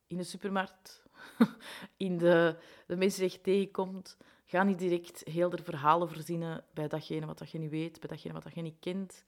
In 0.07 0.17
de 0.17 0.23
supermarkt, 0.23 1.03
in 1.97 2.17
de, 2.17 2.55
de 2.87 2.95
mensen 2.95 3.21
die 3.21 3.31
je 3.31 3.41
tegenkomt. 3.41 4.17
Ga 4.45 4.63
niet 4.63 4.79
direct 4.79 5.23
heel 5.23 5.49
de 5.49 5.63
verhalen 5.63 6.09
verzinnen 6.09 6.63
bij 6.73 6.87
datgene 6.87 7.25
wat 7.25 7.51
je 7.51 7.57
niet 7.59 7.69
weet, 7.69 7.99
bij 7.99 8.09
datgene 8.09 8.39
wat 8.39 8.53
je 8.53 8.61
niet 8.61 8.79
kent. 8.79 9.23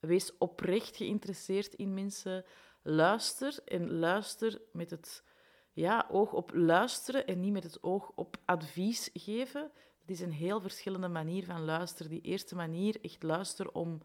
Wees 0.00 0.38
oprecht 0.38 0.96
geïnteresseerd 0.96 1.74
in 1.74 1.94
mensen. 1.94 2.44
Luister 2.82 3.58
en 3.64 3.98
luister 3.98 4.60
met 4.72 4.90
het 4.90 5.24
ja, 5.72 6.06
oog 6.10 6.32
op 6.32 6.50
luisteren 6.54 7.26
en 7.26 7.40
niet 7.40 7.52
met 7.52 7.62
het 7.62 7.82
oog 7.82 8.12
op 8.14 8.36
advies 8.44 9.10
geven. 9.12 9.70
Dat 10.00 10.16
is 10.16 10.20
een 10.20 10.32
heel 10.32 10.60
verschillende 10.60 11.08
manier 11.08 11.44
van 11.44 11.64
luisteren. 11.64 12.10
Die 12.10 12.20
eerste 12.20 12.54
manier, 12.54 12.96
echt 13.00 13.22
luisteren 13.22 13.74
om 13.74 14.02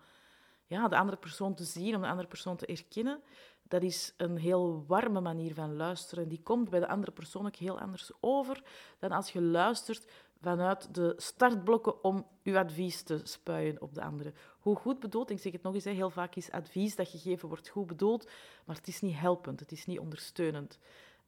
ja, 0.70 0.88
de 0.88 0.98
andere 0.98 1.18
persoon 1.18 1.56
te 1.56 1.64
zien, 1.64 1.96
om 1.96 2.02
de 2.02 2.08
andere 2.08 2.28
persoon 2.28 2.58
te 2.58 2.66
erkennen 2.66 3.22
dat 3.70 3.84
is 3.84 4.14
een 4.18 4.38
heel 4.38 4.84
warme 4.88 5.22
manier 5.22 5.54
van 5.54 5.76
luisteren. 5.76 6.28
Die 6.28 6.42
komt 6.44 6.70
bij 6.70 6.80
de 6.80 6.88
andere 6.88 7.12
persoon 7.12 7.46
ook 7.46 7.56
heel 7.56 7.80
anders 7.80 8.12
over 8.20 8.64
dan 9.00 9.12
als 9.12 9.32
je 9.32 9.42
luistert 9.42 10.12
vanuit 10.42 10.94
de 10.96 11.14
startblokken 11.18 12.04
om 12.04 12.28
je 12.42 12.60
advies 12.60 13.02
te 13.02 13.20
spuien 13.24 13.82
op 13.82 13.94
de 13.94 14.02
andere. 14.02 14.34
Hoe 14.60 14.76
goed 14.76 15.00
bedoeld, 15.00 15.30
ik 15.30 15.40
zeg 15.40 15.52
het 15.52 15.62
nog 15.62 15.74
eens, 15.74 15.84
heel 15.84 16.10
vaak 16.10 16.36
is 16.36 16.52
advies 16.52 16.96
dat 16.96 17.08
gegeven 17.08 17.48
wordt 17.48 17.68
goed 17.68 17.88
bedoeld, 17.88 18.30
maar 18.66 18.76
het 18.76 18.88
is 18.88 19.02
niet 19.02 19.18
helpend, 19.18 19.60
het 19.60 19.72
is 19.72 19.86
niet 19.86 20.00
ondersteunend. 20.00 20.80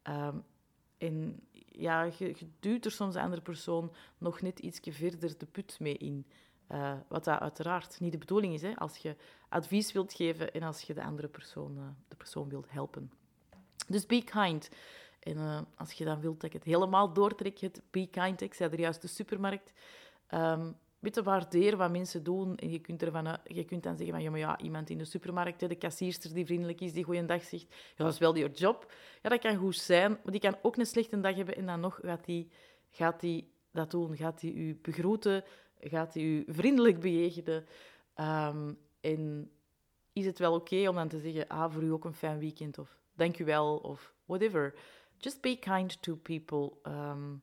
Um, 0.10 0.44
en 0.98 1.48
ja, 1.72 2.04
je, 2.18 2.36
duwt 2.60 2.86
er 2.86 2.92
soms 2.92 3.14
de 3.14 3.22
andere 3.22 3.42
persoon 3.42 3.94
nog 4.18 4.42
net 4.42 4.60
iets 4.60 4.80
verder 4.84 5.38
de 5.38 5.46
put 5.46 5.80
mee 5.80 5.98
in. 5.98 6.26
Uh, 6.74 6.94
wat 7.08 7.24
dat 7.24 7.40
uiteraard 7.40 8.00
niet 8.00 8.12
de 8.12 8.18
bedoeling 8.18 8.54
is, 8.54 8.62
hè, 8.62 8.76
als 8.76 8.98
je 8.98 9.16
advies 9.50 9.92
wilt 9.92 10.14
geven 10.14 10.54
en 10.54 10.64
als 10.64 10.82
je 10.82 10.94
de 10.94 11.04
andere 11.04 11.28
persoon, 11.28 11.78
uh, 11.78 11.84
de 12.08 12.16
persoon 12.16 12.50
wilt 12.50 12.72
helpen. 12.72 13.12
Dus 13.88 14.06
be 14.06 14.24
kind. 14.24 14.70
En 15.20 15.38
uh, 15.38 15.62
als 15.76 15.92
je 15.92 16.06
dan 16.06 16.22
wilt 16.22 16.36
dat 16.36 16.44
ik 16.44 16.54
het 16.54 16.64
helemaal 16.64 17.14
doortrek, 17.14 17.60
het 17.60 17.82
be 17.90 18.08
kind. 18.08 18.42
Ik 18.42 18.54
zei 18.54 18.72
er 18.72 18.80
juist 18.80 19.02
de 19.02 19.08
supermarkt. 19.08 19.74
Um, 20.34 20.78
weet 21.00 21.16
je, 21.16 21.24
waardeer 21.24 21.78
wat 21.78 21.92
mensen 21.92 22.24
doen. 22.24 22.58
En 22.58 22.70
je 22.70 22.80
kunt, 22.80 23.04
ervan, 23.04 23.38
je 23.44 23.64
kunt 23.64 23.84
dan 23.84 23.98
zeggen 23.98 24.14
van, 24.14 24.24
ja, 24.24 24.30
maar 24.30 24.40
ja, 24.40 24.60
iemand 24.60 24.90
in 24.90 24.98
de 24.98 25.06
supermarkt, 25.06 25.60
de 25.60 25.76
kassierster 25.76 26.34
die 26.34 26.46
vriendelijk 26.46 26.82
is, 26.82 26.94
die 26.94 27.04
goeiedag 27.04 27.44
zegt, 27.44 27.66
ja, 27.70 28.04
dat 28.04 28.14
is 28.14 28.20
wel 28.20 28.36
je 28.36 28.50
job. 28.52 28.94
Ja, 29.22 29.30
dat 29.30 29.40
kan 29.40 29.56
goed 29.56 29.76
zijn, 29.76 30.12
maar 30.12 30.32
die 30.32 30.40
kan 30.40 30.58
ook 30.62 30.78
een 30.78 30.86
slechte 30.86 31.20
dag 31.20 31.36
hebben 31.36 31.56
en 31.56 31.66
dan 31.66 31.80
nog 31.80 32.00
gaat 32.04 32.26
die, 32.26 32.52
gaat 32.90 33.24
dat 33.72 33.92
doen. 33.92 34.16
Gaat 34.16 34.40
die 34.40 34.54
u 34.54 34.80
begroeten, 34.82 35.44
gaat 35.82 36.16
u 36.16 36.44
vriendelijk 36.48 37.00
bejegenen. 37.00 37.66
Um, 38.16 38.78
en 39.02 39.52
is 40.14 40.26
het 40.26 40.40
wel 40.40 40.54
oké 40.54 40.90
om 40.90 40.96
dan 40.96 41.08
te 41.08 41.20
zeggen, 41.20 41.48
ah, 41.48 41.74
voor 41.74 41.84
u 41.84 41.92
ook 41.92 42.06
een 42.06 42.14
fijn 42.14 42.40
weekend, 42.40 42.78
of 42.78 42.98
dank 43.14 43.40
u 43.40 43.46
wel, 43.46 43.78
of 43.78 44.14
whatever. 44.26 44.74
Just 45.18 45.42
be 45.42 45.60
kind 45.60 46.02
to 46.02 46.16
people. 46.16 46.72
Um, 46.84 47.42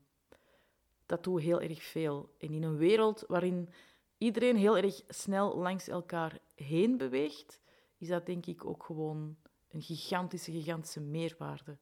dat 1.07 1.25
doet 1.25 1.41
heel 1.41 1.61
erg 1.61 1.83
veel. 1.83 2.35
En 2.39 2.53
in 2.53 2.63
een 2.63 2.77
wereld 2.77 3.25
waarin 3.29 3.69
iedereen 4.19 4.57
heel 4.57 4.77
erg 4.77 5.03
snel 5.09 5.57
langs 5.57 5.89
elkaar 5.89 6.39
heen 6.55 6.97
beweegt, 6.97 7.61
is 7.99 8.09
dat 8.09 8.27
denk 8.27 8.47
ik 8.47 8.65
ook 8.65 8.85
gewoon 8.85 9.37
een 9.71 9.83
gigantische, 9.83 10.53
gigantische 10.53 11.01
meerwaarde. 11.01 11.79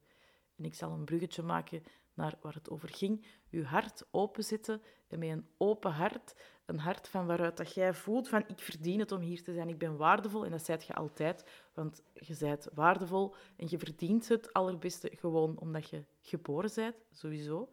En 0.56 0.64
ik 0.64 0.74
zal 0.74 0.92
een 0.92 1.04
bruggetje 1.04 1.42
maken 1.42 1.82
naar 2.16 2.34
waar 2.40 2.54
het 2.54 2.70
over 2.70 2.88
ging. 2.88 3.26
Je 3.48 3.64
hart 3.64 4.04
openzetten 4.10 4.82
en 5.08 5.18
met 5.18 5.28
een 5.28 5.48
open 5.56 5.90
hart, 5.90 6.34
een 6.66 6.78
hart 6.78 7.08
van 7.08 7.26
waaruit 7.26 7.56
dat 7.56 7.74
jij 7.74 7.94
voelt 7.94 8.28
van 8.28 8.44
ik 8.46 8.60
verdien 8.60 8.98
het 8.98 9.12
om 9.12 9.20
hier 9.20 9.42
te 9.42 9.52
zijn, 9.52 9.68
ik 9.68 9.78
ben 9.78 9.96
waardevol. 9.96 10.44
En 10.44 10.50
dat 10.50 10.64
zijt 10.64 10.84
je 10.84 10.94
altijd, 10.94 11.44
want 11.74 12.02
je 12.12 12.36
bent 12.38 12.68
waardevol 12.74 13.34
en 13.56 13.66
je 13.70 13.78
verdient 13.78 14.28
het 14.28 14.52
allerbeste 14.52 15.10
gewoon 15.12 15.58
omdat 15.58 15.90
je 15.90 16.04
geboren 16.20 16.70
bent, 16.74 16.96
sowieso. 17.10 17.68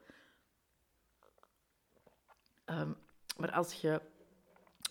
Ehm, 2.66 2.92
maar 3.38 3.52
als 3.52 3.74
je 3.74 4.02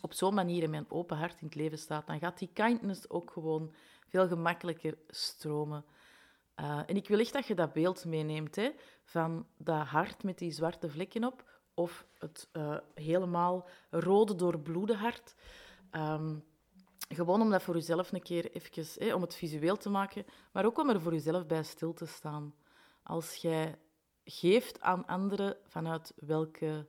op 0.01 0.13
zo'n 0.13 0.35
manier 0.35 0.71
met 0.71 0.81
een 0.81 0.91
open 0.91 1.17
hart 1.17 1.41
in 1.41 1.47
het 1.47 1.55
leven 1.55 1.79
staat, 1.79 2.07
dan 2.07 2.19
gaat 2.19 2.39
die 2.39 2.51
kindness 2.53 3.11
ook 3.11 3.31
gewoon 3.31 3.75
veel 4.09 4.29
gemakkelijker 4.29 4.99
stromen. 5.09 5.85
Uh, 6.62 6.78
en 6.87 6.97
ik 6.97 7.09
wil 7.09 7.19
echt 7.19 7.33
dat 7.33 7.47
je 7.47 7.54
dat 7.54 7.73
beeld 7.73 8.04
meeneemt, 8.04 8.57
hè, 8.57 8.71
van 9.04 9.47
dat 9.57 9.87
hart 9.87 10.23
met 10.23 10.38
die 10.38 10.50
zwarte 10.50 10.90
vlekken 10.90 11.25
op, 11.25 11.45
of 11.75 12.07
het 12.19 12.49
uh, 12.52 12.76
helemaal 12.95 13.69
rode 13.90 14.35
doorbloede 14.35 14.97
hart. 14.97 15.35
Um, 15.92 16.45
gewoon 17.09 17.40
om 17.40 17.50
dat 17.50 17.62
voor 17.62 17.75
jezelf 17.75 18.12
een 18.12 18.23
keer 18.23 18.52
even, 18.52 19.07
hè, 19.07 19.14
om 19.14 19.23
het 19.23 19.35
visueel 19.35 19.76
te 19.76 19.90
maken, 19.90 20.25
maar 20.52 20.64
ook 20.64 20.78
om 20.78 20.88
er 20.88 21.00
voor 21.00 21.12
jezelf 21.12 21.47
bij 21.47 21.62
stil 21.62 21.92
te 21.92 22.07
staan. 22.07 22.54
Als 23.02 23.35
jij 23.35 23.78
geeft 24.25 24.81
aan 24.81 25.07
anderen 25.07 25.57
vanuit 25.66 26.12
welke, 26.16 26.87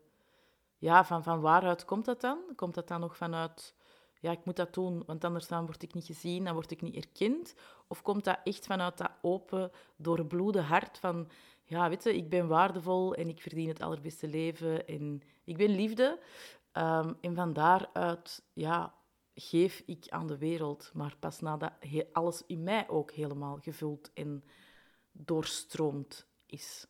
ja, 0.78 1.06
van, 1.06 1.24
van 1.24 1.42
waaruit 1.42 1.86
komt 1.86 2.06
dat 2.06 2.22
dan? 2.22 2.40
Komt 2.56 2.74
dat 2.74 2.88
dan 2.88 3.00
nog 3.00 3.18
vanuit 3.18 3.76
ja, 4.24 4.32
ik 4.32 4.46
moet 4.46 4.56
dat 4.56 4.74
doen, 4.74 5.04
want 5.06 5.24
anders 5.24 5.48
dan 5.48 5.66
word 5.66 5.84
ik 5.84 5.94
niet 5.94 6.06
gezien, 6.06 6.44
dan 6.44 6.54
word 6.54 6.72
ik 6.72 6.82
niet 6.82 6.96
erkend? 6.96 7.56
Of 7.88 8.02
komt 8.02 8.24
dat 8.24 8.40
echt 8.44 8.66
vanuit 8.66 8.98
dat 8.98 9.12
open, 9.22 9.72
doorbloede 9.96 10.62
hart 10.62 10.98
van, 10.98 11.30
ja, 11.64 11.90
weet 11.90 12.04
je, 12.04 12.16
ik 12.16 12.30
ben 12.30 12.48
waardevol 12.48 13.16
en 13.16 13.30
ik 13.30 13.42
verdien 13.42 13.68
het 13.68 13.82
allerbeste 13.82 14.28
leven 14.28 14.88
en 14.88 15.22
ik 15.44 15.58
ben 15.58 15.70
liefde. 15.70 16.20
Um, 16.74 17.18
en 17.22 17.36
van 17.36 17.54
daaruit, 17.54 18.44
ja, 18.54 18.94
geef 19.36 19.84
ik 19.86 20.06
aan 20.10 20.28
de 20.28 20.38
wereld, 20.38 20.92
maar 20.94 21.16
pas 21.20 21.40
nadat 21.40 21.74
alles 22.12 22.44
in 22.48 22.64
mij 22.64 22.90
ook 22.90 23.12
helemaal 23.12 23.58
gevuld 23.62 24.14
en 24.14 24.44
doorstroomd 25.12 26.28
is. 26.46 26.88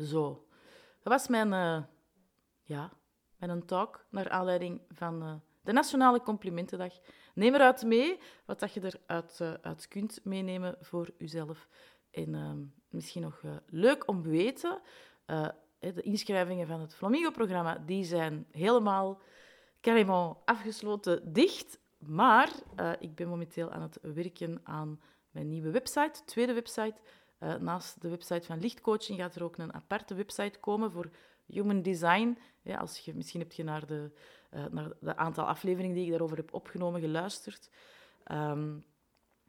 Zo, 0.00 0.46
dat 1.02 1.12
was 1.12 1.28
mijn, 1.28 1.52
uh, 1.52 1.84
ja, 2.62 2.92
mijn 3.36 3.66
talk 3.66 4.06
naar 4.10 4.28
aanleiding 4.28 4.80
van... 4.88 5.22
Uh, 5.22 5.34
de 5.66 5.72
Nationale 5.72 6.22
Complimentendag. 6.22 6.92
neem 7.34 7.54
eruit 7.54 7.84
mee 7.84 8.18
wat 8.44 8.60
dat 8.60 8.72
je 8.72 8.80
eruit 8.84 9.38
uh, 9.42 9.52
uit 9.62 9.88
kunt 9.88 10.20
meenemen 10.24 10.76
voor 10.80 11.10
jezelf. 11.18 11.68
En 12.10 12.34
ehm, 12.34 12.58
misschien 12.88 13.22
nog 13.22 13.42
leuk 13.66 14.08
om 14.08 14.22
te 14.22 14.28
weten, 14.28 14.80
de 15.78 16.02
inschrijvingen 16.02 16.66
van 16.66 16.80
het 16.80 16.94
Flamingo-programma, 16.94 17.82
die 17.86 18.04
zijn 18.04 18.46
helemaal 18.50 19.20
carrément 19.80 20.36
afgesloten 20.44 21.32
dicht. 21.32 21.78
Maar 21.98 22.50
ik 22.98 23.14
ben 23.14 23.28
momenteel 23.28 23.70
aan 23.70 23.82
het 23.82 23.98
werken 24.02 24.60
aan 24.62 25.00
mijn 25.30 25.48
nieuwe 25.48 25.70
website, 25.70 26.24
tweede 26.24 26.52
website. 26.52 26.96
Naast 27.60 28.00
de 28.00 28.08
website 28.08 28.46
van 28.46 28.60
Lichtcoaching 28.60 29.18
gaat 29.18 29.34
er 29.34 29.44
ook 29.44 29.56
een 29.56 29.74
aparte 29.74 30.14
website 30.14 30.58
komen 30.60 30.90
voor 30.90 31.10
human 31.46 31.82
design. 31.82 32.38
Ja, 32.62 32.76
als 32.76 32.98
je, 32.98 33.14
misschien 33.14 33.40
heb 33.40 33.52
je 33.52 33.64
naar 33.64 33.86
de, 33.86 34.10
uh, 34.56 34.64
naar 34.70 34.92
de 35.00 35.16
aantal 35.16 35.44
afleveringen 35.44 35.94
die 35.94 36.04
ik 36.04 36.10
daarover 36.10 36.36
heb 36.36 36.54
opgenomen 36.54 37.00
geluisterd. 37.00 37.70
Um, 38.32 38.84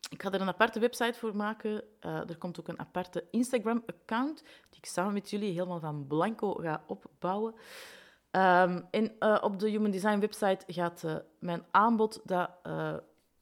ik 0.09 0.21
ga 0.21 0.31
er 0.31 0.41
een 0.41 0.47
aparte 0.47 0.79
website 0.79 1.19
voor 1.19 1.35
maken. 1.35 1.83
Uh, 2.05 2.29
er 2.29 2.37
komt 2.37 2.59
ook 2.59 2.67
een 2.67 2.79
aparte 2.79 3.25
Instagram-account 3.31 4.41
die 4.69 4.79
ik 4.79 4.85
samen 4.85 5.13
met 5.13 5.29
jullie 5.29 5.51
helemaal 5.51 5.79
van 5.79 6.07
blanco 6.07 6.53
ga 6.53 6.83
opbouwen. 6.87 7.53
Um, 8.31 8.87
en 8.91 9.15
uh, 9.19 9.37
op 9.41 9.59
de 9.59 9.69
Human 9.69 9.91
Design 9.91 10.19
website 10.19 10.63
gaat 10.67 11.23
mijn 11.39 11.65
aanbod 11.71 12.21
dat 12.23 12.49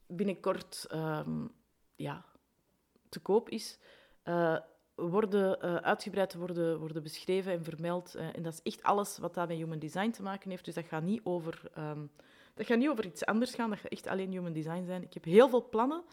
binnenkort 0.07 0.87
um, 0.93 1.51
ja, 1.95 2.25
te 3.09 3.19
koop 3.19 3.49
is, 3.49 3.79
worden 4.95 5.65
uh, 5.65 5.75
uitgebreid 5.75 6.33
worden, 6.33 6.79
worden 6.79 7.03
beschreven 7.03 7.51
en 7.51 7.63
vermeld. 7.63 8.15
Uh, 8.15 8.35
en 8.35 8.43
dat 8.43 8.53
is 8.53 8.61
echt 8.63 8.83
alles 8.83 9.17
wat 9.17 9.33
dat 9.33 9.47
met 9.47 9.57
human 9.57 9.79
design 9.79 10.09
te 10.09 10.21
maken 10.21 10.49
heeft. 10.49 10.65
Dus 10.65 10.73
dat 10.73 10.85
gaat 10.85 11.03
niet 11.03 11.21
over, 11.23 11.61
um, 11.77 12.11
dat 12.53 12.65
gaat 12.65 12.77
niet 12.77 12.89
over 12.89 13.05
iets 13.05 13.25
anders 13.25 13.55
gaan. 13.55 13.69
Dat 13.69 13.79
gaat 13.79 13.91
echt 13.91 14.07
alleen 14.07 14.31
human 14.31 14.53
design 14.53 14.85
zijn. 14.85 15.03
Ik 15.03 15.13
heb 15.13 15.23
heel 15.23 15.49
veel 15.49 15.69
plannen 15.69 16.03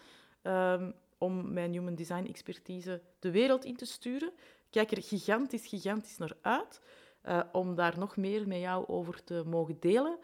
um, 0.43 0.95
om 1.19 1.53
mijn 1.53 1.73
human 1.73 1.95
design 1.95 2.27
expertise 2.27 3.01
de 3.19 3.31
wereld 3.31 3.65
in 3.65 3.77
te 3.77 3.87
sturen. 3.87 4.29
Ik 4.29 4.71
kijk 4.71 4.91
er 4.91 5.03
gigantisch, 5.03 5.67
gigantisch 5.67 6.19
naar 6.19 6.37
uit 6.41 6.81
uh, 7.25 7.41
om 7.53 7.75
daar 7.75 7.99
nog 7.99 8.17
meer 8.17 8.49
met 8.49 8.59
jou 8.59 8.87
over 8.89 9.25
te 9.25 9.43
mogen 9.47 9.77
delen. 9.81 10.19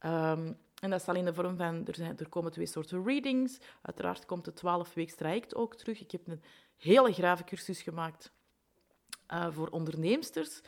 Um, 0.00 0.58
en 0.80 0.90
dat 0.90 1.02
zal 1.02 1.14
in 1.14 1.24
de 1.24 1.34
vorm 1.34 1.56
van, 1.56 1.86
er, 1.86 1.94
zijn, 1.94 2.18
er 2.18 2.28
komen 2.28 2.52
twee 2.52 2.66
soorten 2.66 3.04
readings. 3.04 3.58
Uiteraard 3.82 4.26
komt 4.26 4.46
het 4.46 4.56
12 4.56 4.94
weeks 4.94 5.14
traject 5.14 5.54
ook 5.54 5.74
terug. 5.74 6.00
Ik 6.00 6.10
heb 6.10 6.26
een 6.26 6.42
hele 6.82 7.12
grave 7.12 7.44
cursus 7.44 7.82
gemaakt 7.82 8.32
uh, 9.32 9.46
voor 9.50 9.68
onderneemsters. 9.68 10.60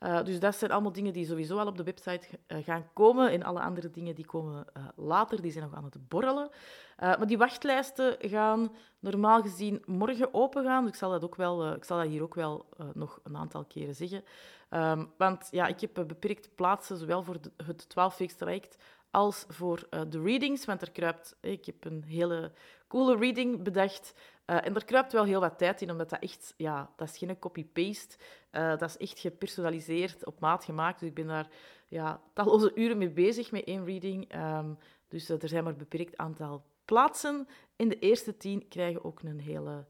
Uh, 0.00 0.24
dus 0.24 0.40
dat 0.40 0.56
zijn 0.56 0.70
allemaal 0.70 0.92
dingen 0.92 1.12
die 1.12 1.26
sowieso 1.26 1.58
al 1.58 1.66
op 1.66 1.76
de 1.76 1.82
website 1.82 2.26
uh, 2.48 2.64
gaan 2.64 2.88
komen. 2.92 3.30
En 3.30 3.42
alle 3.42 3.60
andere 3.60 3.90
dingen 3.90 4.14
die 4.14 4.26
komen 4.26 4.66
later, 4.96 5.42
die 5.42 5.52
zijn 5.52 5.64
nog 5.64 5.74
aan 5.74 5.84
het 5.84 6.08
borrelen. 6.08 6.48
maar 6.96 7.26
die 7.26 7.38
wachtlijsten 7.38 8.16
gaan 8.20 8.72
normaal 8.98 9.42
gezien 9.42 9.82
morgen 9.86 10.34
open 10.34 10.64
gaan. 10.64 10.82
Dus 10.82 10.92
ik 10.92 10.98
zal 10.98 11.10
dat, 11.10 11.24
ook 11.24 11.36
wel, 11.36 11.72
ik 11.72 11.84
zal 11.84 11.98
dat 11.98 12.06
hier 12.06 12.22
ook 12.22 12.34
wel 12.34 12.68
nog 12.94 13.20
een 13.22 13.36
aantal 13.36 13.64
keren 13.64 13.94
zeggen. 13.94 14.24
Um, 14.70 15.12
want 15.16 15.48
ja, 15.50 15.66
ik 15.66 15.80
heb 15.80 15.94
beperkte 15.94 16.48
plaatsen, 16.48 16.96
zowel 16.96 17.22
voor 17.22 17.36
het 17.66 17.88
12 17.88 18.18
weeks 18.18 18.34
traject 18.34 18.76
als 19.14 19.44
voor 19.48 19.86
uh, 19.90 20.00
de 20.08 20.22
readings. 20.22 20.64
Want 20.64 20.82
er 20.82 20.90
kruipt, 20.90 21.36
ik 21.40 21.64
heb 21.64 21.84
een 21.84 22.04
hele 22.04 22.52
coole 22.88 23.16
reading 23.16 23.62
bedacht. 23.62 24.14
Uh, 24.46 24.66
en 24.66 24.74
er 24.74 24.84
kruipt 24.84 25.12
wel 25.12 25.24
heel 25.24 25.40
wat 25.40 25.58
tijd 25.58 25.82
in, 25.82 25.90
omdat 25.90 26.10
dat 26.10 26.22
echt, 26.22 26.54
ja, 26.56 26.92
dat 26.96 27.08
is 27.08 27.18
geen 27.18 27.38
copy-paste. 27.38 28.16
Uh, 28.52 28.76
dat 28.78 28.88
is 28.88 28.96
echt 28.96 29.18
gepersonaliseerd, 29.18 30.26
op 30.26 30.40
maat 30.40 30.64
gemaakt. 30.64 31.00
Dus 31.00 31.08
ik 31.08 31.14
ben 31.14 31.26
daar 31.26 31.48
ja, 31.88 32.20
talloze 32.32 32.72
uren 32.74 32.98
mee 32.98 33.10
bezig 33.10 33.50
met 33.50 33.64
één 33.64 33.84
reading. 33.84 34.34
Um, 34.34 34.78
dus 35.08 35.28
er 35.28 35.48
zijn 35.48 35.64
maar 35.64 35.72
een 35.72 35.78
beperkt 35.78 36.16
aantal 36.16 36.64
plaatsen. 36.84 37.48
En 37.76 37.88
de 37.88 37.98
eerste 37.98 38.36
tien 38.36 38.68
krijgen 38.68 39.04
ook 39.04 39.22
een 39.22 39.40
hele 39.40 39.84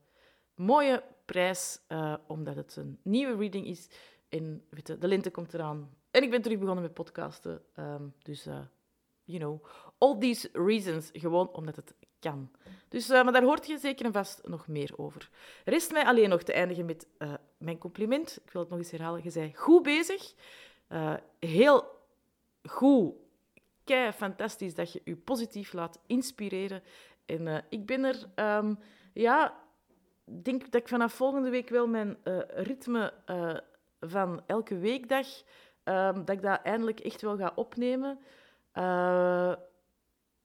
mooie 0.55 1.03
prijs, 1.25 1.81
omdat 2.27 2.57
het 2.57 2.77
een 2.77 2.99
nieuwe 3.03 3.37
reading 3.37 3.67
is. 3.67 3.89
En 4.29 4.65
de 4.99 5.09
lente 5.09 5.31
komt 5.31 5.55
eraan. 5.55 5.91
En 6.11 6.23
ik 6.23 6.31
ben 6.31 6.43
terug 6.43 6.59
begonnen 6.59 6.85
met 6.85 6.95
podcasten. 6.95 7.63
Um, 7.79 8.15
dus 8.23 8.49
you 9.25 9.39
know, 9.39 9.65
all 9.99 10.19
these 10.19 10.49
reasons, 10.53 11.11
gewoon 11.13 11.49
omdat 11.53 11.77
het 11.77 11.95
kan. 12.19 12.51
Dus, 12.89 13.11
uh, 13.11 13.23
maar 13.23 13.33
daar 13.33 13.43
hoort 13.43 13.67
je 13.67 13.79
zeker 13.79 14.05
en 14.05 14.13
vast 14.13 14.41
nog 14.49 14.67
meer 14.69 14.91
over. 14.97 15.31
Rest 15.65 15.93
mij 15.93 16.05
alleen 16.05 16.29
nog 16.29 16.43
te 16.43 16.53
eindigen 16.53 16.85
met 16.85 17.07
uh, 17.19 17.35
mijn 17.59 17.79
compliment. 17.79 18.39
Ik 18.45 18.51
wil 18.51 18.61
het 18.61 18.71
nog 18.71 18.79
eens 18.79 18.91
herhalen. 18.91 19.21
Je 19.25 19.33
bent 19.33 19.59
goed 19.59 19.83
bezig. 19.83 20.35
Uh, 20.89 21.15
heel 21.39 21.85
goed. 22.63 23.15
Kei 23.85 24.13
fantastisch 24.13 24.75
dat 24.75 24.93
je 24.93 25.01
je 25.05 25.17
positief 25.17 25.73
laat 25.73 26.01
inspireren. 26.07 26.83
En 27.27 27.65
ik 27.69 27.87
ben 27.87 28.05
er, 28.05 28.27
um, 28.59 28.79
ja, 29.13 29.61
denk 30.25 30.65
dat 30.65 30.81
ik 30.81 30.89
vanaf 30.89 31.13
volgende 31.13 31.51
week 31.51 31.69
wel 31.69 31.87
mijn 31.87 32.17
ritme 32.49 33.13
van 34.01 34.43
elke 34.47 34.79
weekdag, 34.79 35.27
um, 35.85 36.25
dat 36.25 36.37
ik 36.37 36.43
dat 36.43 36.61
eindelijk 36.63 37.01
echt 37.01 37.21
wel 37.21 37.37
ga 37.37 37.53
opnemen. 37.55 38.19
Uh, 38.75 39.55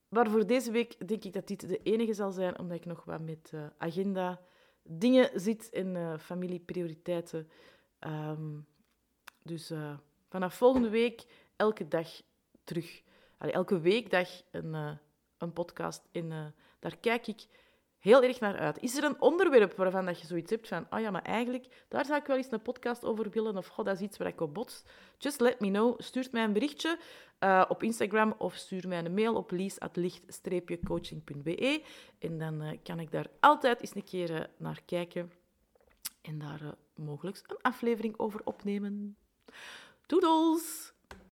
maar 0.09 0.29
voor 0.29 0.47
deze 0.47 0.71
week 0.71 1.07
denk 1.07 1.23
ik 1.23 1.33
dat 1.33 1.47
dit 1.47 1.67
de 1.67 1.81
enige 1.83 2.13
zal 2.13 2.31
zijn, 2.31 2.59
omdat 2.59 2.77
ik 2.77 2.85
nog 2.85 3.03
wat 3.03 3.21
met 3.21 3.51
uh, 3.53 3.67
agenda 3.77 4.41
dingen 4.83 5.29
zit 5.39 5.69
en 5.69 5.95
uh, 5.95 6.17
familieprioriteiten. 6.17 7.49
Um, 7.99 8.67
dus 9.43 9.71
vanaf 10.29 10.53
volgende 10.53 10.89
week 10.89 11.25
elke 11.55 11.87
dag 11.87 12.21
terug. 12.63 13.03
Elke 13.37 13.79
weekdag 13.79 14.29
een, 14.51 14.99
een 15.37 15.53
podcast. 15.53 16.07
En 16.11 16.53
daar 16.79 16.97
kijk 16.97 17.27
ik 17.27 17.47
heel 17.99 18.23
erg 18.23 18.39
naar 18.39 18.57
uit. 18.57 18.81
Is 18.81 18.97
er 18.97 19.03
een 19.03 19.21
onderwerp 19.21 19.77
waarvan 19.77 20.05
dat 20.05 20.19
je 20.19 20.27
zoiets 20.27 20.51
hebt 20.51 20.67
van, 20.67 20.87
oh 20.89 20.99
ja, 20.99 21.11
maar 21.11 21.21
eigenlijk, 21.21 21.85
daar 21.87 22.05
zou 22.05 22.19
ik 22.19 22.25
wel 22.25 22.37
eens 22.37 22.51
een 22.51 22.61
podcast 22.61 23.05
over 23.05 23.29
willen, 23.29 23.57
of 23.57 23.67
god, 23.67 23.85
dat 23.85 23.95
is 23.95 24.01
iets 24.01 24.17
waar 24.17 24.27
ik 24.27 24.41
op 24.41 24.53
bots. 24.53 24.83
Just 25.17 25.39
let 25.39 25.59
me 25.59 25.67
know. 25.67 26.01
Stuur 26.01 26.27
mij 26.31 26.43
een 26.43 26.53
berichtje 26.53 26.97
uh, 27.39 27.65
op 27.67 27.83
Instagram 27.83 28.35
of 28.37 28.55
stuur 28.55 28.87
mij 28.87 29.05
een 29.05 29.13
mail 29.13 29.35
op 29.35 29.51
lies.licht-coaching.be 29.51 31.83
en 32.19 32.37
dan 32.37 32.61
uh, 32.61 32.71
kan 32.83 32.99
ik 32.99 33.11
daar 33.11 33.27
altijd 33.39 33.81
eens 33.81 33.95
een 33.95 34.03
keer 34.03 34.31
uh, 34.31 34.39
naar 34.57 34.81
kijken 34.85 35.31
en 36.21 36.39
daar 36.39 36.61
mogelijk 36.95 37.41
een 37.47 37.61
aflevering 37.61 38.19
over 38.19 38.41
opnemen. 38.43 39.17
Doedels! 40.05 40.97